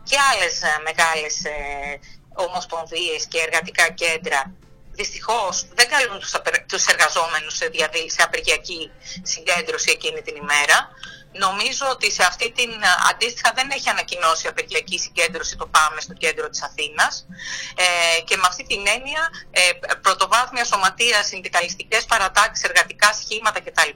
[0.09, 0.55] και άλλες
[0.87, 1.35] μεγάλες
[2.45, 4.39] ομοσπονδίες και εργατικά κέντρα
[4.91, 6.33] δυστυχώς δεν καλούν τους,
[6.67, 7.65] τους εργαζόμενους σε,
[8.15, 10.77] σε απεργιακή συγκέντρωση εκείνη την ημέρα.
[11.33, 12.71] Νομίζω ότι σε αυτή την
[13.11, 17.25] αντίστοιχα δεν έχει ανακοινώσει απεργιακή συγκέντρωση το ΠΑΜΕ στο κέντρο της Αθήνας
[17.75, 19.61] ε, και με αυτή την έννοια ε,
[20.01, 23.91] πρωτοβάθμια σωματεία, συνδικαλιστικές παρατάξεις, εργατικά σχήματα κτλ.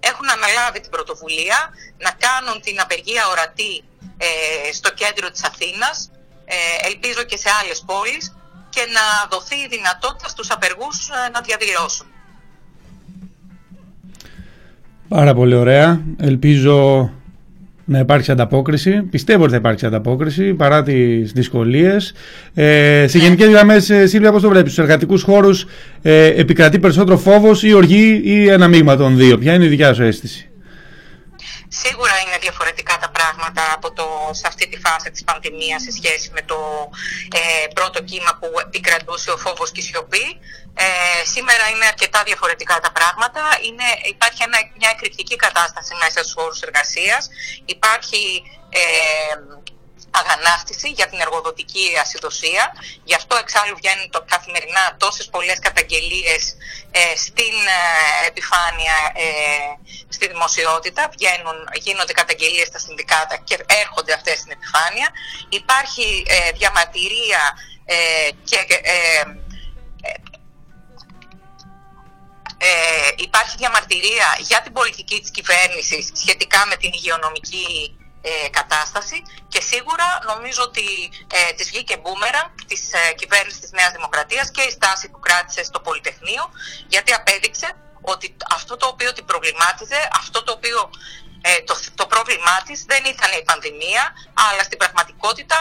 [0.00, 3.84] έχουν αναλάβει την πρωτοβουλία να κάνουν την απεργία ορατή
[4.18, 6.10] ε, στο κέντρο της Αθήνας,
[6.44, 8.34] ε, ελπίζω και σε άλλες πόλεις
[8.70, 12.15] και να δοθεί η δυνατότητα στους απεργούς ε, να διαδηλώσουν.
[15.08, 16.00] Πάρα πολύ ωραία.
[16.20, 17.10] Ελπίζω
[17.84, 19.02] να υπάρξει ανταπόκριση.
[19.02, 22.14] Πιστεύω ότι θα υπάρξει ανταπόκριση παρά τις δυσκολίες.
[22.54, 25.66] Ε, σε γενικές γραμμές, ε, Σίλβια, πώς το βλέπεις, στους εργατικούς χώρους
[26.02, 29.94] ε, επικρατεί περισσότερο φόβος ή οργή ή ένα μείγμα των δύο; Ποια είναι η δικιά
[29.94, 30.48] σου αίσθηση;
[31.68, 36.30] Σίγουρα είναι διαφορετικά τα πράγματα από το, σε αυτή τη φάση της πανδημίας σε σχέση
[36.34, 36.90] με το
[37.32, 40.26] ε, πρώτο κύμα που επικρατούσε ο φόβος και η σιωπή.
[40.74, 43.42] Ε, σήμερα είναι αρκετά διαφορετικά τα πράγματα.
[43.66, 47.28] Είναι, υπάρχει ένα, μια εκρηκτική κατάσταση μέσα στους όρους εργασίας.
[47.64, 48.82] Υπάρχει ε,
[50.10, 52.72] αγανάκτηση για την εργοδοτική ασυδοσία.
[53.04, 56.56] Γι' αυτό εξάλλου βγαίνουν το, καθημερινά τόσες πολλές καταγγελίες
[56.90, 59.26] ε, στην ε, επιφάνεια, ε,
[60.08, 61.08] στη δημοσιότητα.
[61.16, 65.08] Βγαίνουν, γίνονται καταγγελίες στα συνδικάτα και έρχονται αυτές στην επιφάνεια.
[65.48, 66.26] Υπάρχει
[66.58, 67.42] διαμαρτυρία
[68.44, 68.58] και
[72.58, 77.95] ε, υπάρχει διαμαρτυρία για την πολιτική της κυβέρνησης σχετικά με την υγειονομική
[78.28, 80.86] ε, κατάσταση και σίγουρα νομίζω ότι
[81.38, 85.64] ε, της βγήκε μπούμερα της ε, κυβέρνησης της Νέας Δημοκρατίας και η στάση που κράτησε
[85.64, 86.44] στο Πολυτεχνείο
[86.88, 87.68] γιατί απέδειξε
[88.00, 90.90] ότι αυτό το οποίο την προβλημάτιζε, αυτό το οποίο
[91.48, 94.04] ε, το, το πρόβλημά της δεν ήταν η πανδημία,
[94.48, 95.58] αλλά στην πραγματικότητα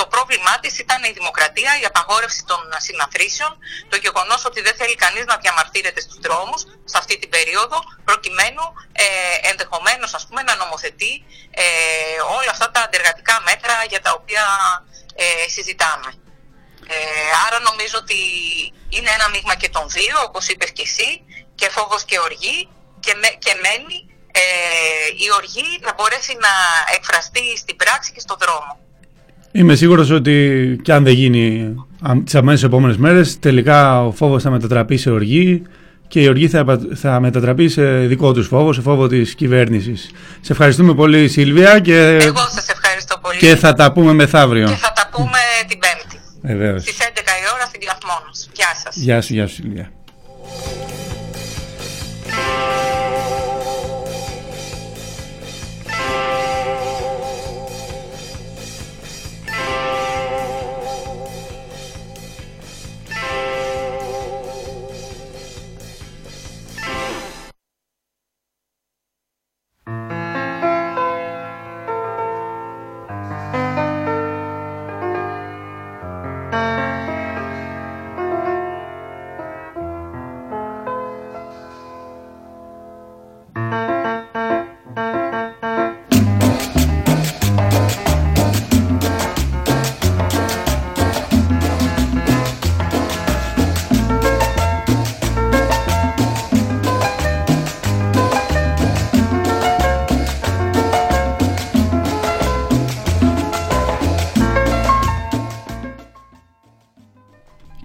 [0.00, 3.52] το πρόβλημά της ήταν η δημοκρατία, η απαγόρευση των συναθρήσεων,
[3.88, 7.78] το γεγονός ότι δεν θέλει κανείς να διαμαρτύρεται στους δρόμους σε αυτή την περίοδο,
[8.12, 8.64] προκειμένου
[9.04, 9.06] ε,
[9.50, 11.12] ενδεχομένως ας πούμε, να νομοθετεί
[11.62, 11.66] ε,
[12.38, 14.44] όλα αυτά τα αντεργατικά μέτρα για τα οποία
[15.22, 16.10] ε, συζητάμε.
[16.94, 18.20] Ε, άρα νομίζω ότι
[18.96, 21.10] είναι ένα μείγμα και των δύο, όπως είπες και εσύ,
[21.58, 22.58] και φόβος και οργή
[23.04, 23.98] και, με, και μένει
[24.40, 24.44] ε,
[25.24, 26.52] η οργή να μπορέσει να
[26.96, 28.72] εκφραστεί στην πράξη και στον δρόμο.
[29.52, 30.36] Είμαι σίγουρος ότι
[30.84, 31.74] και αν δεν γίνει
[32.24, 35.62] τις αμέσως επόμενες μέρες, τελικά ο φόβος θα μετατραπεί σε οργή
[36.12, 40.10] και η οργή θα, θα μετατραπεί σε δικό τους φόβο, σε φόβο της κυβέρνησης.
[40.40, 42.16] Σε ευχαριστούμε πολύ Σίλβια και...
[42.20, 43.38] Εγώ σας ευχαριστώ πολύ.
[43.38, 44.68] Και θα τα πούμε μεθαύριο.
[44.68, 46.20] Και θα τα πούμε την Πέμπτη.
[46.42, 46.82] Βεβαίως.
[46.82, 48.48] Στις 11 η ώρα στην Κλαθμόνος.
[48.52, 48.96] Γεια σας.
[48.96, 49.90] Γεια σου, γεια σου Σίλβια.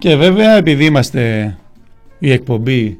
[0.08, 1.56] Και βέβαια επειδή είμαστε
[2.18, 2.98] η εκπομπή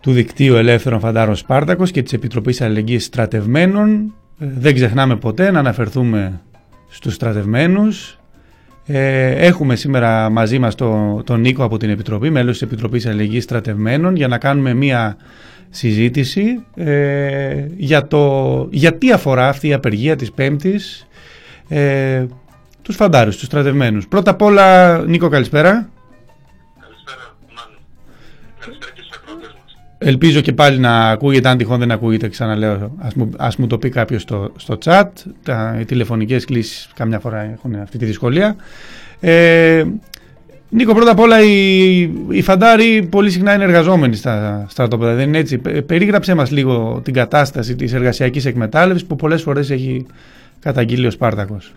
[0.00, 5.58] του Δικτύου Ελεύθερων Φαντάρων Σπάρτακος και της Επιτροπής Αλληλεγγύης Στρατευμένων ε, δεν ξεχνάμε ποτέ να
[5.58, 6.40] αναφερθούμε
[6.88, 8.18] στους στρατευμένους.
[8.86, 13.44] Ε, έχουμε σήμερα μαζί μας το, τον Νίκο από την Επιτροπή, μέλος της Επιτροπής Αλληλεγγύης
[13.44, 15.16] Στρατευμένων, για να κάνουμε μία
[15.70, 21.06] συζήτηση ε, για το γιατί αφορά αυτή η απεργία της Πέμπτης
[21.68, 22.24] ε,
[22.88, 24.08] τους φαντάρους, τους στρατευμένους.
[24.08, 25.88] Πρώτα απ' όλα, Νίκο καλησπέρα.
[29.98, 33.78] Ελπίζω και πάλι να ακούγεται, αν τυχόν δεν ακούγεται, ξαναλέω, ας μου, ας μου το
[33.78, 35.08] πει κάποιος στο, στο chat.
[35.42, 38.56] Τα, οι τηλεφωνικές κλήσεις καμιά φορά έχουν αυτή τη δυσκολία.
[39.20, 39.84] Ε,
[40.68, 45.38] Νίκο, πρώτα απ' όλα οι, οι φαντάροι πολύ συχνά είναι εργαζόμενοι στα στρατόπεδα, δεν είναι
[45.38, 50.06] έτσι; Περίγραψε μας λίγο την κατάσταση της εργασιακής εκμετάλλευσης που πολλές φορές έχει
[50.60, 51.72] καταγγείλει ο Σπάρτακος.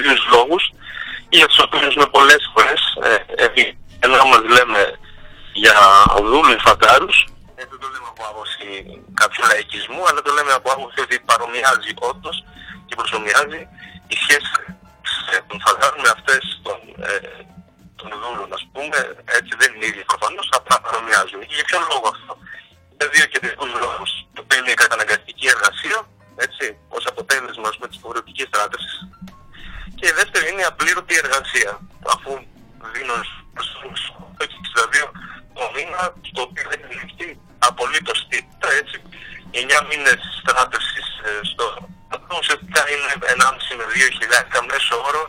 [0.00, 0.64] Κυρίους λόγους
[1.28, 3.46] για τους οποίους με πολλές φορές ε,
[4.04, 4.80] ενώ μας λέμε
[5.62, 5.74] για
[6.30, 7.16] δούλους φαντάρους
[7.58, 8.66] ε, δεν το λέμε από άποψη
[9.20, 12.36] κάποιου λαϊκισμού αλλά το λέμε από άποψη ότι παρομοιάζει όντως
[12.86, 13.60] και προσωμιάζει
[14.12, 14.50] η σχέση
[15.48, 17.12] των φαντάρων με αυτές των, ε,
[18.00, 18.98] των δούλων ας πούμε.
[19.38, 21.40] Έτσι δεν είναι ίδια προφανώς απλά παρομοιάζουν.
[21.48, 22.32] Και για ποιον λόγο αυτό;
[22.96, 24.10] Για δύο και τρεις λόγους.
[24.34, 25.98] Το οποίο είναι η καταναγκαστική εργασία
[26.46, 26.64] έτσι,
[26.96, 28.96] ως αποτέλεσμα με της υποχρεωτικής στράτευσης
[29.98, 31.72] και η δεύτερη είναι η απλήρωτη εργασία.
[32.14, 32.30] Αφού
[32.94, 33.16] δίνω
[34.36, 35.10] το 62
[35.54, 36.02] το μήνα,
[36.36, 38.96] το οποίο δεν έχει απολύτως τίποτα, έτσι.
[39.52, 41.64] 9 μήνες στράτευσης ε, στο
[42.08, 45.27] αυτό ουσιαστικά είναι 1,5 με 2 χιλιάρικα μέσο όρο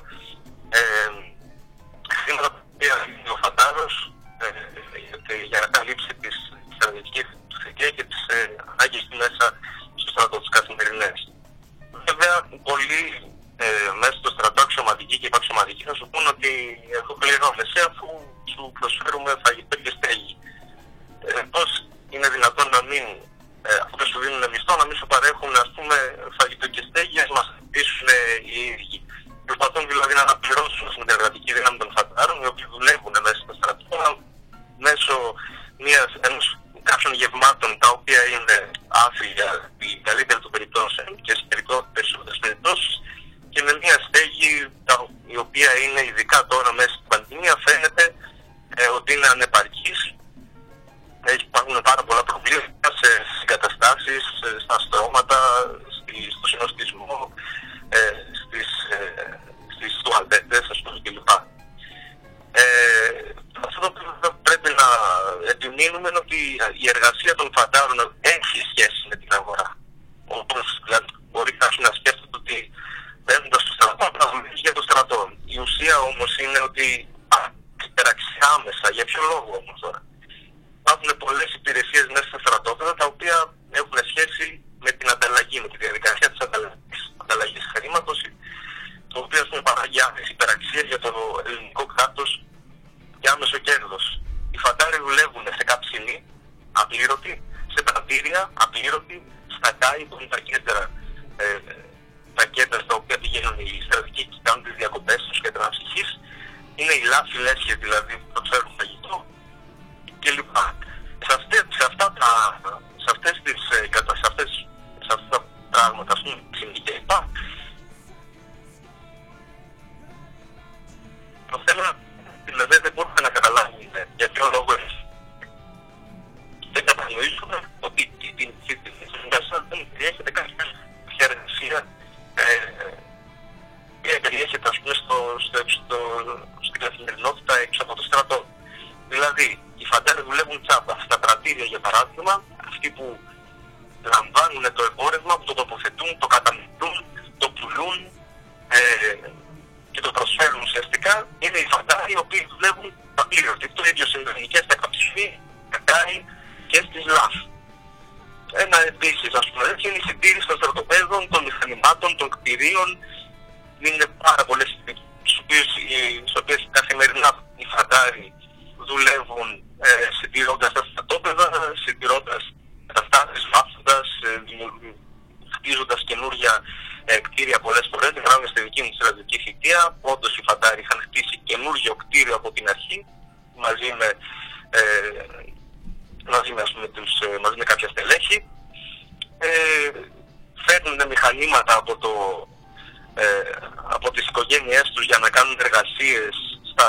[194.50, 196.34] οικογένειές τους για να κάνουν εργασίες
[196.72, 196.88] στα,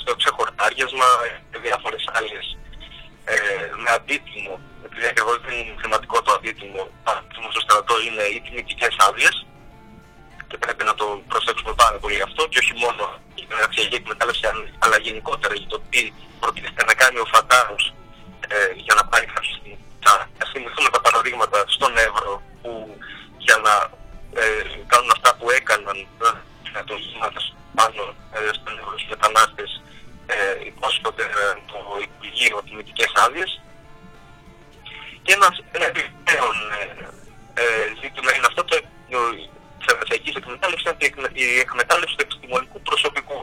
[0.00, 1.08] στο ξεχορτάριασμα
[1.50, 2.44] και διάφορες άλλες
[3.24, 3.36] ε,
[3.82, 4.52] με αντίτιμο,
[4.86, 9.34] επειδή ακριβώς δεν είναι θεματικό το αντίτιμο, αντίτιμο στο στρατό είναι οι τιμητικές άδειες
[10.48, 13.02] και πρέπει να το προσέξουμε πάρα πολύ αυτό και όχι μόνο
[13.34, 14.44] για την αξιακή εκμετάλλευση
[14.84, 17.84] αλλά γενικότερα για το τι προτείνεται να κάνει ο Φαντάρος
[18.54, 19.76] ε, για να πάρει κάποια στιγμή.
[20.38, 22.70] Να θυμηθούμε τα παραδείγματα στον Εύρο που
[23.46, 23.74] για να
[24.40, 24.44] ε,
[24.92, 25.98] κάνουν αυτά που έκαναν
[26.76, 26.94] ε, το
[27.74, 28.02] πάνω
[28.36, 29.70] ε, στον Εύρο στους μετανάστες
[30.26, 30.36] ε,
[30.70, 33.50] υπόσχονται ε, το Υπουργείο τιμητικές άδειες
[35.24, 37.64] και ένα, ένα επιπλέον ε, ε,
[38.00, 38.76] ζήτημα είναι αυτό το
[39.78, 40.86] τη εργασιακή εκμετάλλευση
[41.32, 43.38] η εκμετάλλευση του επιστημονικού προσωπικού.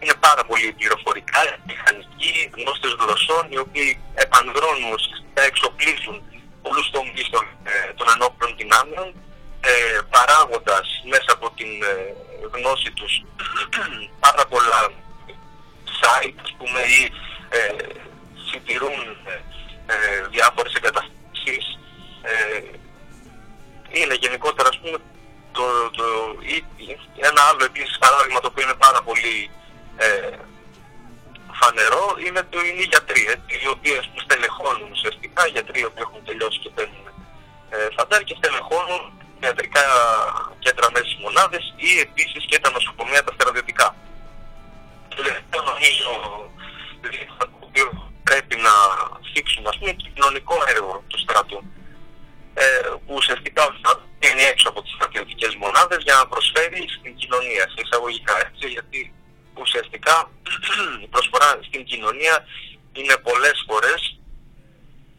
[0.00, 3.90] Είναι πάρα πολύ πληροφορικά, μηχανικοί, γνώστες γλωσσών, οι οποίοι
[4.24, 6.16] επανδρώνουν, ουσιαστικά εξοπλίζουν
[6.62, 9.06] πολλού τομείς των, ε, των ενόπλων δυνάμεων,
[9.68, 12.14] ε, παράγοντας μέσα από την ε,
[12.52, 13.22] γνώση τους
[14.24, 14.80] πάρα πολλά
[16.00, 17.02] site, ας πούμε, ή
[17.48, 17.58] ε,
[18.48, 19.34] συντηρούν ε,
[19.92, 21.66] ε διάφορες εγκαταστάσεις.
[22.22, 22.60] Ε,
[23.98, 24.98] είναι γενικότερα, ας πούμε,
[25.52, 26.04] το, το,
[27.28, 29.50] ένα άλλο επίσης παράδειγμα το οποίο είναι πάρα πολύ
[29.96, 30.36] ε,
[31.60, 33.22] φανερό είναι, το, είναι οι γιατροί,
[33.64, 37.06] οι οποίοι στελεχώνουν ουσιαστικά, γιατροί οι οποίοι έχουν τελειώσει και παίρνουν
[37.70, 39.02] ε, φαντάρι και στελεχώνουν
[39.44, 39.84] ιατρικά
[40.58, 43.88] κέντρα μέσα στις μονάδες ή επίσης και τα νοσοκομεία τα στρατιωτικά.
[45.08, 46.10] Το τελευταίο νομίζω
[47.38, 47.86] το οποίο
[48.28, 48.74] πρέπει να
[49.32, 51.58] θίξουμε ας πούμε κοινωνικό έργο του στρατού
[52.54, 52.64] ε,
[53.04, 53.62] που ουσιαστικά
[54.26, 59.00] είναι έξω από τις στρατιωτικές μονάδες για να προσφέρει στην κοινωνία, σε εισαγωγικά έτσι, γιατί
[59.62, 60.30] ουσιαστικά
[61.04, 62.36] η προσφορά στην κοινωνία
[62.92, 64.00] είναι πολλές φορές,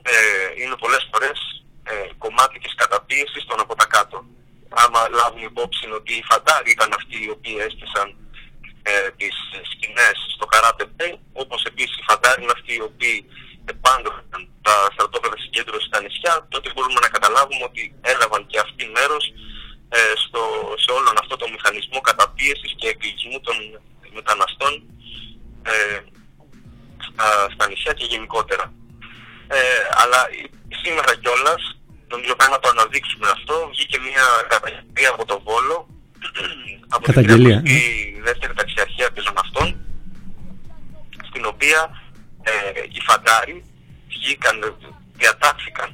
[0.01, 0.13] ε,
[0.61, 1.54] είναι πολλές φορές
[1.91, 4.17] ε, κομμάτι της καταπίεσης των από τα κάτω.
[4.83, 8.07] Άμα λάβουμε υπόψη ότι οι φαντάροι ήταν αυτοί οι οποίοι έστησαν
[8.83, 9.35] ε, τις
[9.71, 10.85] σκηνές στο Καράτε
[11.33, 13.17] όπως επίσης οι φαντάροι είναι αυτοί οι οποίοι
[13.65, 19.25] επάντρωσαν τα στρατόπεδα συγκέντρωσης στα νησιά, τότε μπορούμε να καταλάβουμε ότι έλαβαν και αυτοί μέρος
[19.89, 20.41] ε, στο,
[20.83, 23.55] σε όλον αυτό το μηχανισμό καταπίεσης και εκκλησμού των
[24.17, 24.73] μεταναστών
[25.63, 25.99] ε,
[27.07, 28.73] στα, στα νησιά και γενικότερα.
[29.47, 29.57] Ε,
[30.01, 30.21] αλλά
[30.81, 31.74] σήμερα κιόλας,
[32.11, 35.77] νομίζω πρέπει να το αναδείξουμε αυτό, βγήκε μια καταγγελία από το Βόλο
[36.95, 37.61] από καταγγελία.
[37.61, 37.79] τη
[38.27, 39.67] δεύτερη ταξιαρχία των αυτών,
[41.29, 41.79] στην οποία
[42.43, 42.51] ε,
[42.93, 43.55] οι φαντάροι
[44.07, 44.57] βγήκαν,
[45.19, 45.89] διατάχθηκαν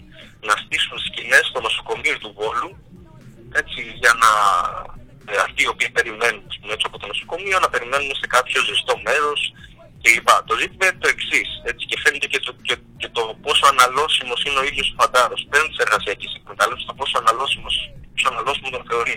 [0.47, 2.71] να στήσουν σκηνές στο νοσοκομείο του Βόλου
[3.61, 4.31] έτσι, για να
[5.31, 8.95] ε, αυτοί οι οποίοι περιμένουν πούμε, έτσι, από το νοσοκομείο να περιμένουν σε κάποιο ζεστό
[9.07, 9.41] μέρος
[10.03, 10.29] κλπ.
[10.49, 11.49] Το ζήτημα είναι το εξής.
[11.89, 15.67] Και φαίνεται και το, και, και το πόσο αναλώσιμος είναι ο ίδιος ο φαντάρος πέραν
[15.71, 17.69] τη εργασιακή εκμετάλλευση, το πόσο αναλώσιμο,
[18.13, 19.15] πόσο αναλώσιμο τον θεωρεί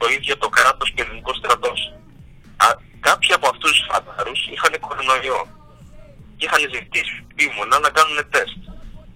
[0.00, 1.80] το ίδιο το κράτος και ο ελληνικός στρατός.
[3.08, 5.40] Κάποιοι από αυτούς τους φαντάρους είχαν κορονοϊό
[6.36, 8.60] και είχαν ζητήσει επίμονα να κάνουν τεστ.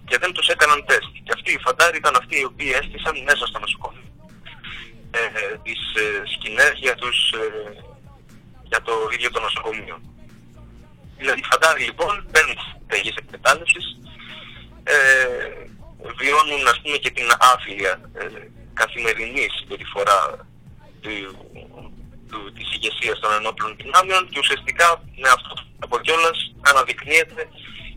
[0.07, 1.11] Και δεν τους έκαναν τεστ.
[1.25, 4.09] Και αυτοί οι φαντάροι ήταν αυτοί οι οποίοι έστησαν μέσα στο νοσοκομείο
[5.11, 5.19] ε,
[5.63, 7.81] τις ε, σκηνές για, ε,
[8.63, 9.97] για το ίδιο το νοσοκομείο.
[11.19, 13.85] Δηλαδή, οι φαντάροι λοιπόν παίρνουν τις στρατηγικέ εκμετάλλευσης,
[14.83, 14.97] ε,
[16.19, 18.25] βιώνουν ας πούμε και την άφηλια ε,
[18.81, 20.21] καθημερινή συμπεριφορά
[21.01, 21.11] του,
[22.29, 24.87] του, της ηγεσίας των ενόπλων δυνάμεων και ουσιαστικά
[25.21, 25.53] με αυτό
[25.85, 26.37] από κιόλας
[26.69, 27.41] αναδεικνύεται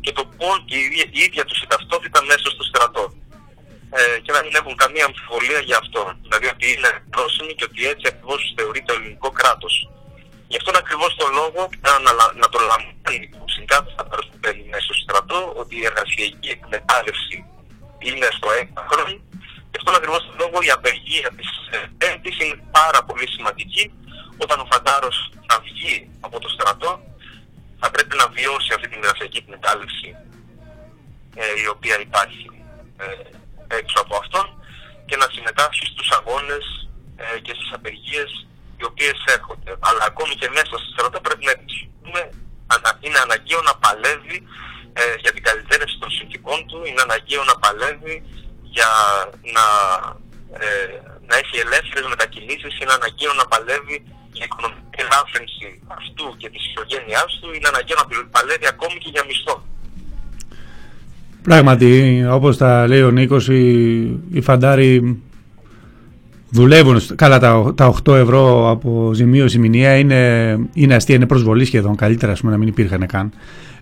[0.01, 3.05] και το πώς και η ίδια, η ίδια τους η ταυτότητα μέσα στο στρατό.
[3.99, 6.03] Ε, και να μην έχουν καμία αμφιβολία για αυτό.
[6.23, 9.75] Δηλαδή ότι είναι πρόσημοι και ότι έτσι ακριβώς θεωρεί το ελληνικό κράτος.
[10.53, 13.91] Γι' αυτόν ακριβώς τον λόγο να, να, να το λαμβάνει υπόψη κάθε
[14.31, 17.37] που μπαίνει μέσα στο στρατό, ότι η εργασιακή εκμετάλλευση
[18.07, 19.11] είναι στο έκταχρον.
[19.71, 21.51] Γι' αυτόν ακριβώς τον λόγο η απεργία της
[22.01, 23.85] Πέμπτης είναι πάρα πολύ σημαντική
[24.45, 25.17] όταν ο Φαντάρος
[25.49, 25.97] θα βγει
[26.27, 26.91] από το στρατό
[27.81, 30.09] θα πρέπει να βιώσει αυτή την εργασιακή εκμετάλλευση
[31.43, 32.47] ε, η οποία υπάρχει
[33.05, 33.07] ε,
[33.79, 34.47] έξω από αυτόν
[35.09, 36.65] και να συμμετάσχει στους αγώνες
[37.17, 38.31] ε, και στις απεργίες
[38.83, 39.71] οι οποίες έρχονται.
[39.89, 42.23] Αλλά ακόμη και μέσα στο στρατό πρέπει να επισημούμε
[43.05, 44.37] είναι αναγκαίο να παλεύει
[45.01, 48.17] ε, για την καλυτέρευση των συνθηκών του, είναι αναγκαίο να παλεύει
[48.77, 48.91] για
[49.57, 49.67] να,
[50.65, 50.95] ε,
[51.29, 53.97] να έχει ελεύθερες μετακινήσεις, είναι αναγκαίο να παλεύει
[54.37, 55.69] για οικονομική ελάφρυνση
[55.99, 58.07] αυτού και της οικογένειάς του, είναι αναγκαίο να
[58.37, 59.57] παλεύει ακόμη και για μισθό.
[61.49, 61.91] Πράγματι,
[62.39, 63.67] όπως τα λέει ο Νίκος, οι,
[64.33, 65.23] οι φαντάροι
[66.53, 67.01] δουλεύουν.
[67.17, 71.97] Καλά, τα, τα 8 ευρώ από ζημίωση μηνιαία είναι, είναι αστεία, είναι προσβολή σχεδόν.
[71.97, 73.31] Καλύτερα, πούμε, να μην υπήρχαν καν.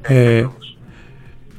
[0.02, 0.44] Ε,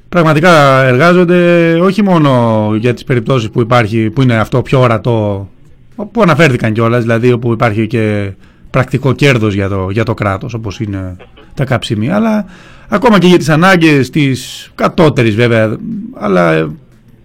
[0.09, 5.49] πραγματικά εργάζονται όχι μόνο για τις περιπτώσεις που υπάρχει, που είναι αυτό πιο ορατό,
[6.11, 8.33] που αναφέρθηκαν κιόλας, δηλαδή όπου υπάρχει και
[8.69, 11.15] πρακτικό κέρδος για το, για το κράτος, όπως είναι
[11.53, 12.45] τα καψιμία, αλλά
[12.89, 15.77] ακόμα και για τις ανάγκες της κατώτερης βέβαια,
[16.13, 16.71] αλλά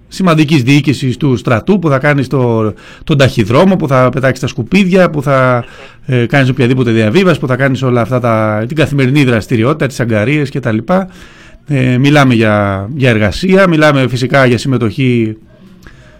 [0.09, 2.73] σημαντικής διοίκησης του στρατού που θα κάνεις το,
[3.05, 5.65] τον ταχυδρόμο, που θα πετάξεις τα σκουπίδια, που θα
[6.07, 10.51] ε, κάνεις οποιαδήποτε διαβίβαση, που θα κάνεις όλα αυτά τα, την καθημερινή δραστηριότητα, τις αγκαρίες
[10.51, 10.79] κτλ.
[11.67, 15.37] Ε, μιλάμε για, για εργασία, μιλάμε φυσικά για συμμετοχή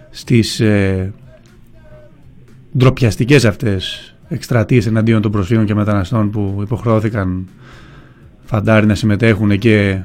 [0.09, 1.13] στις ε,
[2.77, 7.47] ντροπιαστικές αυτές εκστρατείες εναντίον των προσφύγων και μεταναστών που υποχρεώθηκαν
[8.45, 9.99] φαντάρι να συμμετέχουν και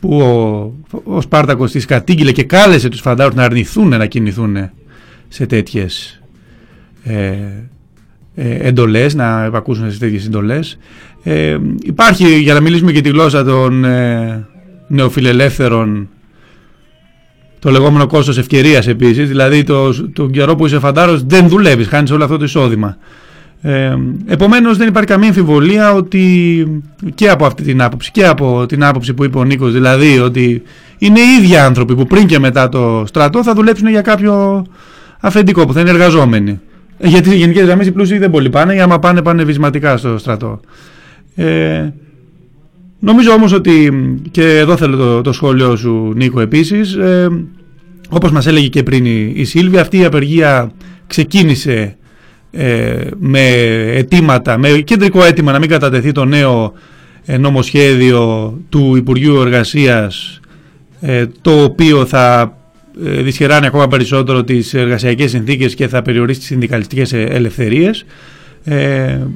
[0.00, 0.72] που ο,
[1.04, 4.70] ο Σπάρτακος της κατήγγειλε και κάλεσε τους φαντάρους να αρνηθούν να κινηθούν
[5.28, 6.20] σε τέτοιες
[7.02, 7.36] ε,
[8.34, 10.78] ε, εντολές, να επακούσουν σε τέτοιες εντολές.
[11.22, 14.46] Ε, υπάρχει, για να μιλήσουμε και τη γλώσσα των ε,
[14.88, 16.08] νεοφιλελεύθερων,
[17.58, 22.10] το λεγόμενο κόστος ευκαιρίας επίσης, δηλαδή το, το καιρό που είσαι φαντάρος δεν δουλεύεις, χάνεις
[22.10, 22.96] όλο αυτό το εισόδημα.
[23.68, 23.96] Ε,
[24.26, 26.82] επομένως δεν υπάρχει καμία αμφιβολία ότι
[27.14, 30.62] και από αυτή την άποψη και από την άποψη που είπε ο Νίκος δηλαδή ότι
[30.98, 34.66] είναι οι ίδιοι άνθρωποι που πριν και μετά το στρατό θα δουλέψουν για κάποιο
[35.20, 36.60] αφεντικό που θα είναι εργαζόμενοι.
[36.98, 40.18] Γιατί σε γενικές γραμμές οι πλούσιοι δεν πολύ πάνε ή άμα πάνε πάνε βυσματικά στο
[40.18, 40.60] στρατό.
[41.34, 41.92] Ε,
[42.98, 43.92] νομίζω όμως ότι
[44.30, 47.28] και εδώ θέλω το, το σχόλιο σου Νίκο επίσης ε,
[48.08, 50.70] όπως μας έλεγε και πριν η, η Σίλβια αυτή η απεργία
[51.06, 51.96] ξεκίνησε
[52.58, 53.40] ε, με
[53.94, 56.72] αιτήματα, με κεντρικό αίτημα να μην κατατεθεί το νέο
[57.24, 60.40] ε, νομοσχέδιο του Υπουργείου Εργασίας
[61.00, 62.56] ε, το οποίο θα
[62.98, 68.04] δυσχεράνει ακόμα περισσότερο τις εργασιακές συνθήκες και θα περιορίσει τις συνδικαλιστικές ελευθερίες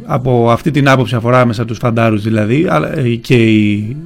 [0.05, 2.69] από αυτή την άποψη αφορά μέσα τους φαντάρους δηλαδή
[3.21, 3.97] και η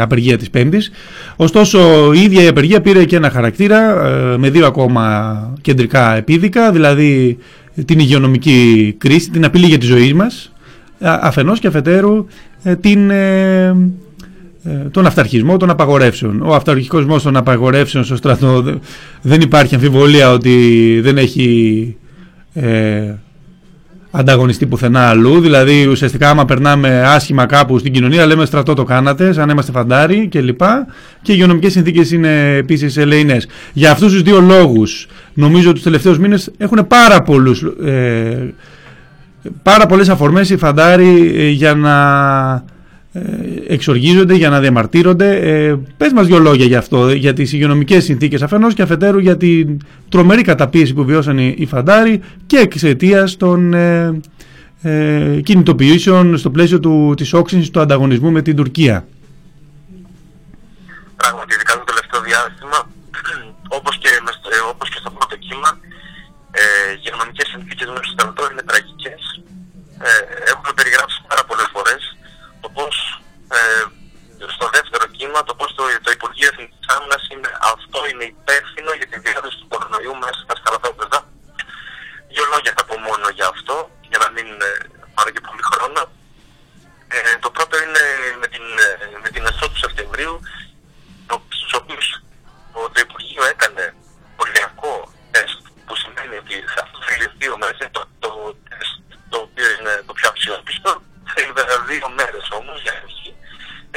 [0.00, 0.90] απεργία της Πέμπτης.
[1.36, 3.94] Ωστόσο η ίδια η απεργία πήρε και ένα χαρακτήρα
[4.38, 7.38] με δύο ακόμα κεντρικά επίδικα, δηλαδή
[7.84, 10.52] την υγειονομική κρίση, την απειλή για τη ζωή μας,
[11.00, 12.26] αφενός και αφετέρου
[12.62, 13.66] ε, την, ε,
[14.64, 16.42] ε, τον αυταρχισμό των απαγορεύσεων.
[16.42, 18.78] Ο αυταρχισμός των απαγορεύσεων στο στρατό
[19.22, 21.96] δεν υπάρχει αμφιβολία ότι δεν έχει
[22.54, 23.14] ε,
[24.16, 25.40] ανταγωνιστεί πουθενά αλλού.
[25.40, 30.28] Δηλαδή, ουσιαστικά, άμα περνάμε άσχημα κάπου στην κοινωνία, λέμε στρατό το κάνατε, σαν είμαστε φαντάροι
[30.30, 30.60] κλπ.
[31.22, 33.48] Και οι υγειονομικές συνθήκες είναι επίσης ελεηνές.
[33.72, 37.62] Για αυτούς τους δύο λόγους, νομίζω ότι τους τελευταίους μήνες έχουν πάρα πολλούς.
[37.84, 38.54] Ε,
[39.62, 41.94] πάρα πολλές αφορμές οι φαντάροι ε, για να
[42.54, 42.73] ε,
[43.68, 45.36] εξοργίζονται, για να διαμαρτύρονται.
[45.36, 49.36] Ε, πες μας δύο λόγια για αυτό, για τις υγειονομικές συνθήκες αφενός και αφετέρου για
[49.36, 54.20] την τρομερή καταπίεση που βιώσαν οι, φαντάροι και εξαιτία των ε,
[54.82, 59.06] ε, κινητοποιήσεων στο πλαίσιο του, της όξυνσης του ανταγωνισμού με την Τουρκία.
[61.16, 62.78] Πράγματι, ειδικά το τελευταίο διάστημα,
[63.78, 64.08] όπως και,
[64.72, 65.70] όπως και στο πρώτο κύμα,
[66.50, 66.62] ε,
[66.92, 69.22] οι υγειονομικές συνθήκες μέσα στο στρατό είναι τραγικές.
[70.06, 70.10] Ε,
[70.52, 71.13] έχουμε περιγράψει
[75.34, 79.16] δεύτερο κύμα, το πώς το, το Υπουργείο Εθνικής Άμυνας είναι, αυτό είναι υπεύθυνο για τη
[79.24, 81.18] διάδοση του κορονοϊού μέσα στα σκαλαθόπεδα.
[82.32, 83.76] Δύο λόγια θα πω μόνο για αυτό,
[84.10, 84.70] για να μην ε,
[85.14, 86.00] πάρω και πολύ χρόνο.
[87.14, 88.04] Ε, το πρώτο είναι
[88.42, 88.90] με την, ε,
[89.24, 90.34] με την εσώ του Σεπτεμβρίου,
[91.56, 92.06] στους οποίους
[92.94, 93.84] το Υπουργείο έκανε
[94.38, 94.94] πολιακό
[95.34, 98.30] τεστ, που σημαίνει ότι σε αυτό θα δύο μέρες το, το
[98.68, 98.94] τεστ
[99.32, 100.90] το οποίο είναι το πιο αξιόπιστο,
[101.32, 103.30] Θέλει βέβαια δύο μέρες όμως για αρχή.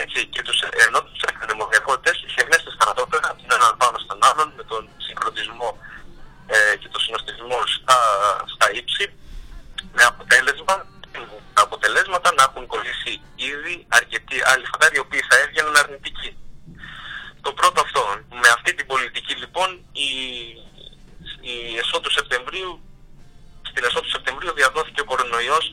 [0.04, 3.98] Έτσι, και τους, ενώ τους έκανε μοριακό τεστ, είχε μέσα στα στρατόπεδα, την έναν πάνω
[4.06, 5.70] στον άλλον, με τον συγκροτισμό
[6.54, 7.98] ε, και το συνοστισμό στα,
[8.88, 9.06] στα ύψη,
[9.96, 10.76] με αποτέλεσμα
[11.54, 16.32] τα αποτελέσματα να έχουν κολλήσει ήδη αρκετοί άλλοι φαντάροι οι οποίοι θα έβγαιναν αρνητικοί.
[17.42, 18.02] Το πρώτο αυτό,
[18.42, 19.70] με αυτή την πολιτική λοιπόν,
[20.08, 20.10] η,
[21.52, 22.72] η εσώ του Σεπτεμβρίου,
[23.70, 25.66] στην εσώ του Σεπτεμβρίου διαδόθηκε ο κορονοϊός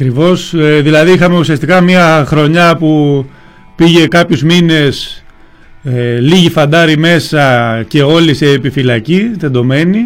[0.00, 3.24] Ακριβώς, ε, δηλαδή είχαμε ουσιαστικά μια χρονιά που
[3.76, 5.24] πήγε κάποιους μήνες
[5.82, 10.00] ε, λίγοι φαντάροι μέσα και όλοι σε επιφυλακή, τεντωμένοι,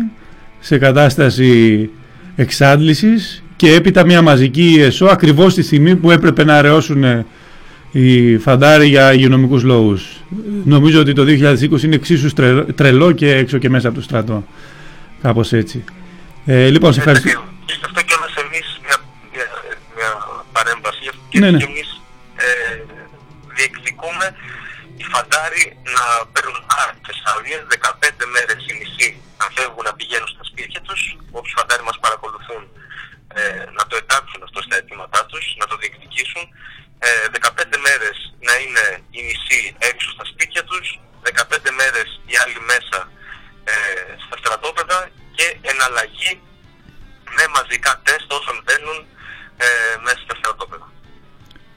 [0.60, 1.90] σε κατάσταση
[2.36, 7.26] εξάντλησης και έπειτα μια μαζική ΕΣΟ ακριβώς τη στιγμή που έπρεπε να αραιώσουν ε,
[7.92, 10.24] οι φαντάροι για υγειονομικούς λόγους.
[10.64, 12.30] Νομίζω ότι το 2020 είναι εξίσου
[12.74, 14.44] τρελό και έξω και μέσα από το στρατό.
[15.22, 15.84] Κάπως έτσι.
[16.44, 17.43] Ε, λοιπόν, σε ευχαριστώ.
[21.52, 21.73] no, no.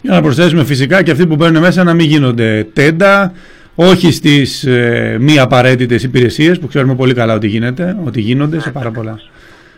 [0.08, 3.34] Για να προσθέσουμε φυσικά και αυτοί που μπαίνουν μέσα να μην γίνονται τέντα,
[3.76, 8.72] όχι στις ε, μη απαραίτητες υπηρεσίες που ξέρουμε πολύ καλά ότι γίνεται, ότι γίνονται σε
[8.72, 9.20] πάρα πολλά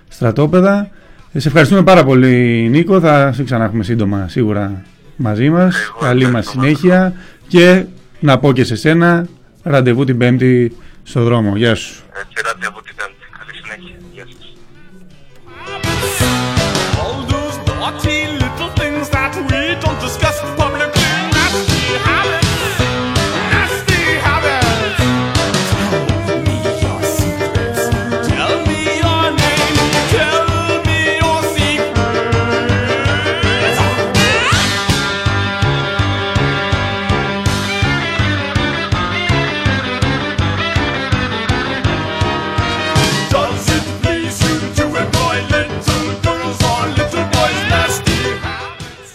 [0.08, 0.90] στρατόπεδα.
[1.32, 4.82] Ε, σε ευχαριστούμε πάρα πολύ Νίκο, θα σε ξανάρχουμε σύντομα σίγουρα
[5.16, 7.14] μαζί μας, Καλή μας συνέχεια
[7.48, 7.84] και
[8.20, 9.28] να πω και σε σένα
[9.64, 11.56] ραντεβού την Πέμπτη στο δρόμο.
[11.56, 12.04] Γεια σου.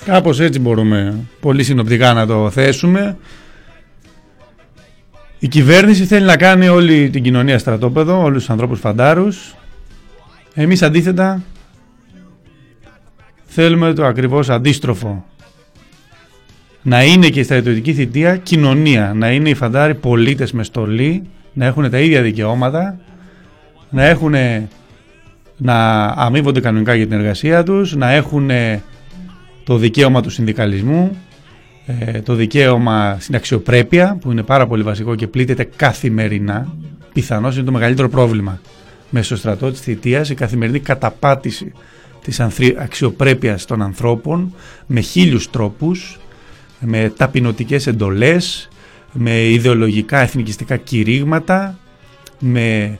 [0.05, 3.17] Κάπως έτσι μπορούμε πολύ συνοπτικά να το θέσουμε.
[5.39, 9.55] Η κυβέρνηση θέλει να κάνει όλη την κοινωνία στρατόπεδο, όλους τους ανθρώπους φαντάρους.
[10.55, 11.43] Εμείς αντίθετα
[13.45, 15.25] θέλουμε το ακριβώς αντίστροφο.
[16.83, 21.65] Να είναι και η στρατιωτική θητεία κοινωνία, να είναι οι φαντάροι πολίτες με στολή, να
[21.65, 22.99] έχουν τα ίδια δικαιώματα,
[23.91, 24.35] να έχουν
[25.57, 28.51] να αμείβονται κανονικά για την εργασία τους, να έχουν
[29.65, 31.17] το δικαίωμα του συνδικαλισμού,
[31.87, 36.77] ε, το δικαίωμα στην αξιοπρέπεια που είναι πάρα πολύ βασικό και πλήττεται καθημερινά.
[37.13, 38.61] Πιθανώς είναι το μεγαλύτερο πρόβλημα
[39.11, 41.73] μέσα στο στρατό της θητείας, η καθημερινή καταπάτηση
[42.25, 42.41] της
[42.79, 44.55] αξιοπρέπειας των ανθρώπων
[44.87, 46.19] με χίλιους τρόπους,
[46.81, 48.69] με ταπεινωτικές εντολές,
[49.13, 51.79] με ιδεολογικά εθνικιστικά κηρύγματα,
[52.39, 52.99] με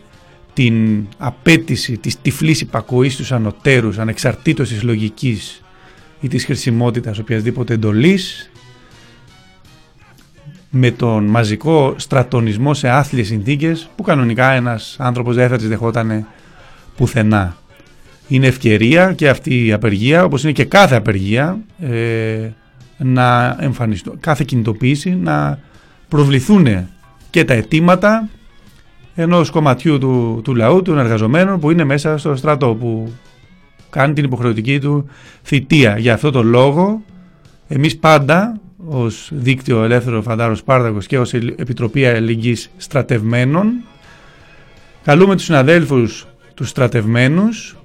[0.53, 5.64] την απέτηση της τυφλής υπακοής στους ανωτέρους ανεξαρτήτως της λογικής
[6.25, 8.51] ή της χρησιμότητας οποιασδήποτε εντολής
[10.71, 16.27] με τον μαζικό στρατονισμό σε άθλιες συνθήκες που κανονικά ένας άνθρωπος δεν θα τις δεχόταν
[16.97, 17.57] πουθενά.
[18.29, 22.49] Είναι ευκαιρία και αυτή η απεργία όπως είναι και κάθε απεργία ε,
[22.97, 25.59] να εμφανιστούν, κάθε κινητοποίηση να
[26.09, 26.89] προβληθούν
[27.31, 28.29] και τα αιτήματα
[29.15, 33.13] ενός κομματιού του, του λαού, των εργαζομένων που είναι μέσα στο στρατό που
[33.95, 35.09] κάνει την υποχρεωτική του
[35.43, 35.99] θητεία.
[35.99, 37.03] Για αυτό το λόγο
[37.69, 43.73] εμείς πάντα ως Δίκτυο Ελεύθερο Φαντάρος Σπάρτακος και ως Επιτροπή Αλληλεγγύης Στρατευμένων
[45.05, 47.77] καλούμε τους συναδέλφους τους στρατευμένους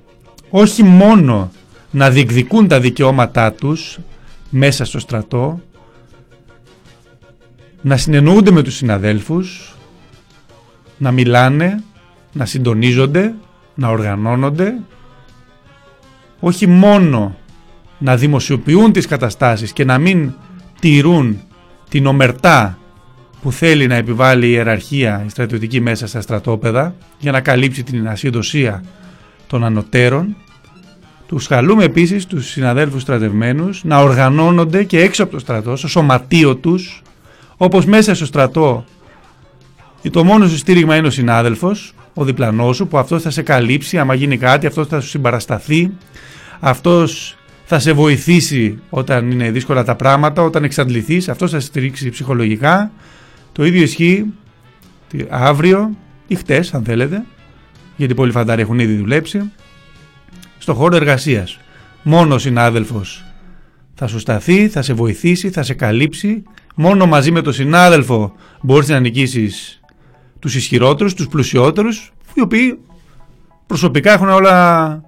[0.50, 1.52] όχι μόνο
[1.92, 4.00] να διεκδικούν τα δικαιώματά τους
[4.50, 5.62] μέσα στο στρατό
[7.82, 9.76] να συνεννοούνται με τους συναδέλφους
[10.98, 11.84] να μιλάνε,
[12.34, 13.34] να συντονίζονται,
[13.76, 14.74] να οργανώνονται
[16.40, 17.36] όχι μόνο
[17.98, 20.34] να δημοσιοποιούν τις καταστάσεις και να μην
[20.80, 21.42] τηρούν
[21.90, 22.78] την ομερτά
[23.42, 28.08] που θέλει να επιβάλλει η ιεραρχία η στρατιωτική μέσα στα στρατόπεδα για να καλύψει την
[28.08, 28.84] ασυντοσία
[29.48, 30.36] των ανωτέρων.
[31.28, 36.56] Τους καλούμε επίσης τους συναδέλφους στρατευμένους να οργανώνονται και έξω από το στρατό, στο σωματείο
[36.56, 37.02] τους,
[37.58, 38.86] όπως μέσα στο στρατό
[40.12, 43.98] το μόνο σου στήριγμα είναι ο συνάδελφος, ο διπλανός σου, που αυτός θα σε καλύψει
[43.98, 45.92] άμα γίνει κάτι, αυτός θα σου συμπαρασταθεί,
[46.60, 52.10] αυτός θα σε βοηθήσει όταν είναι δύσκολα τα πράγματα, όταν εξαντληθείς, αυτός θα σε στηρίξει
[52.10, 52.92] ψυχολογικά.
[53.52, 54.26] Το ίδιο ισχύει
[55.30, 55.98] αύριο
[56.28, 57.26] ή χτες αν θέλετε,
[57.96, 59.52] γιατί πολλοί φαντάροι έχουν ήδη δουλέψει,
[60.58, 61.60] στο χώρο εργασίας.
[62.04, 63.26] Μόνος ο συνάδελφος
[63.94, 66.44] θα σου σταθεί, θα σε βοηθήσει, θα σε καλύψει.
[66.76, 69.79] Μόνο μαζί με τον συνάδελφο μπορείς να νικήσεις
[70.40, 72.80] τους ισχυρότερους, τους πλουσιότερους, οι οποίοι
[73.68, 75.02] προσωπικά έχουν όλα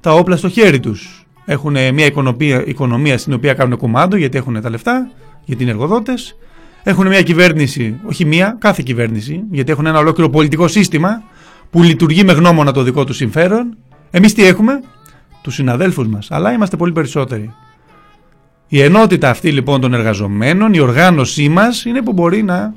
[0.00, 1.26] τα όπλα στο χέρι τους.
[1.44, 5.10] Έχουν μια οικονομία, οικονομία στην οποία κάνουν κουμάντο γιατί έχουν τα λεφτά,
[5.44, 6.36] γιατί είναι εργοδότες.
[6.82, 11.22] Έχουν μια κυβέρνηση, όχι μια, κάθε κυβέρνηση, γιατί έχουν ένα ολόκληρο πολιτικό σύστημα
[11.70, 13.76] που λειτουργεί με γνώμονα το δικό του συμφέρον.
[14.10, 14.80] Εμείς τι έχουμε,
[15.42, 17.54] τους συναδέλφους μας, αλλά είμαστε πολύ περισσότεροι.
[18.68, 22.74] Η ενότητα αυτή λοιπόν των εργαζομένων, η οργάνωσή μας είναι που μπορεί να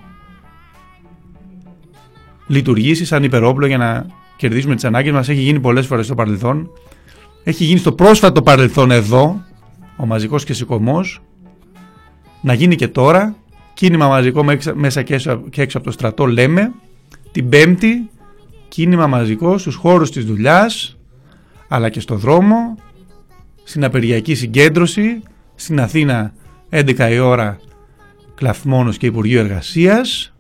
[2.48, 5.30] λειτουργήσει σαν υπερόπλο για να κερδίσουμε τις ανάγκες μας.
[5.30, 6.70] Έχει γίνει πολλές φορές στο παρελθόν.
[7.44, 9.42] Έχει γίνει στο πρόσφατο παρελθόν εδώ
[9.98, 11.22] ο μαζικός και σηκωμός.
[12.42, 13.36] Να γίνει και τώρα.
[13.74, 16.72] Κίνημα μαζικό μέσα και έξω από το στρατό λέμε.
[17.32, 18.10] Την Πέμπτη
[18.68, 20.98] κίνημα μαζικό στους χώρους της δουλειάς
[21.68, 22.76] αλλά και στο δρόμο
[23.64, 25.22] στην απεργιακή συγκέντρωση
[25.56, 26.34] στην Αθήνα
[26.70, 27.60] 11 η ώρα
[28.36, 30.31] Κλαθμόνος και Υπουργείο Εργασίας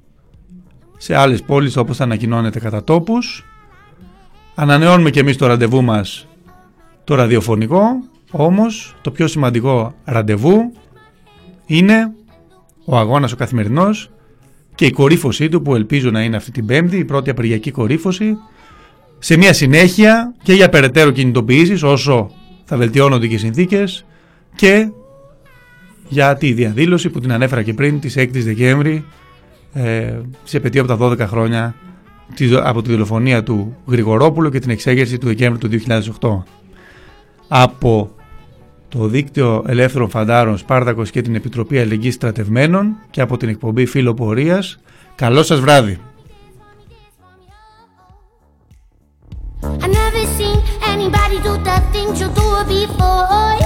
[1.03, 3.45] σε άλλες πόλεις όπως θα ανακοινώνεται κατά τόπους.
[4.55, 6.27] Ανανεώνουμε και εμείς το ραντεβού μας
[7.03, 7.81] το ραδιοφωνικό,
[8.31, 10.73] όμως το πιο σημαντικό ραντεβού
[11.65, 12.11] είναι
[12.85, 14.11] ο αγώνας ο καθημερινός
[14.75, 18.37] και η κορύφωσή του που ελπίζω να είναι αυτή την πέμπτη, η πρώτη απεργιακή κορύφωση,
[19.19, 22.31] σε μια συνέχεια και για περαιτέρω κινητοποιήσεις όσο
[22.65, 24.05] θα βελτιώνονται και οι συνθήκες
[24.55, 24.91] και
[26.09, 29.05] για τη διαδήλωση που την ανέφερα και πριν της 6 Δεκέμβρη
[29.74, 30.13] ε,
[30.43, 31.76] σε επαιτίο από τα 12 χρόνια
[32.63, 35.84] από τη δολοφονία του Γρηγορόπουλου και την εξέγερση του Δεκέμβρη του
[36.19, 36.43] 2008.
[37.47, 38.11] Από
[38.89, 44.13] το Δίκτυο Ελεύθερων Φαντάρων Σπάρτακος και την Επιτροπή Αλληλεγγύης Στρατευμένων και από την εκπομπή Φίλο
[44.13, 44.80] Πορείας.
[45.15, 45.99] Καλό σας βράδυ!
[50.82, 51.09] for me,
[51.59, 52.34] dance for
[52.67, 53.61] me, oh oh oh oh oh.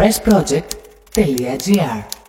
[0.00, 2.19] pressproject.gr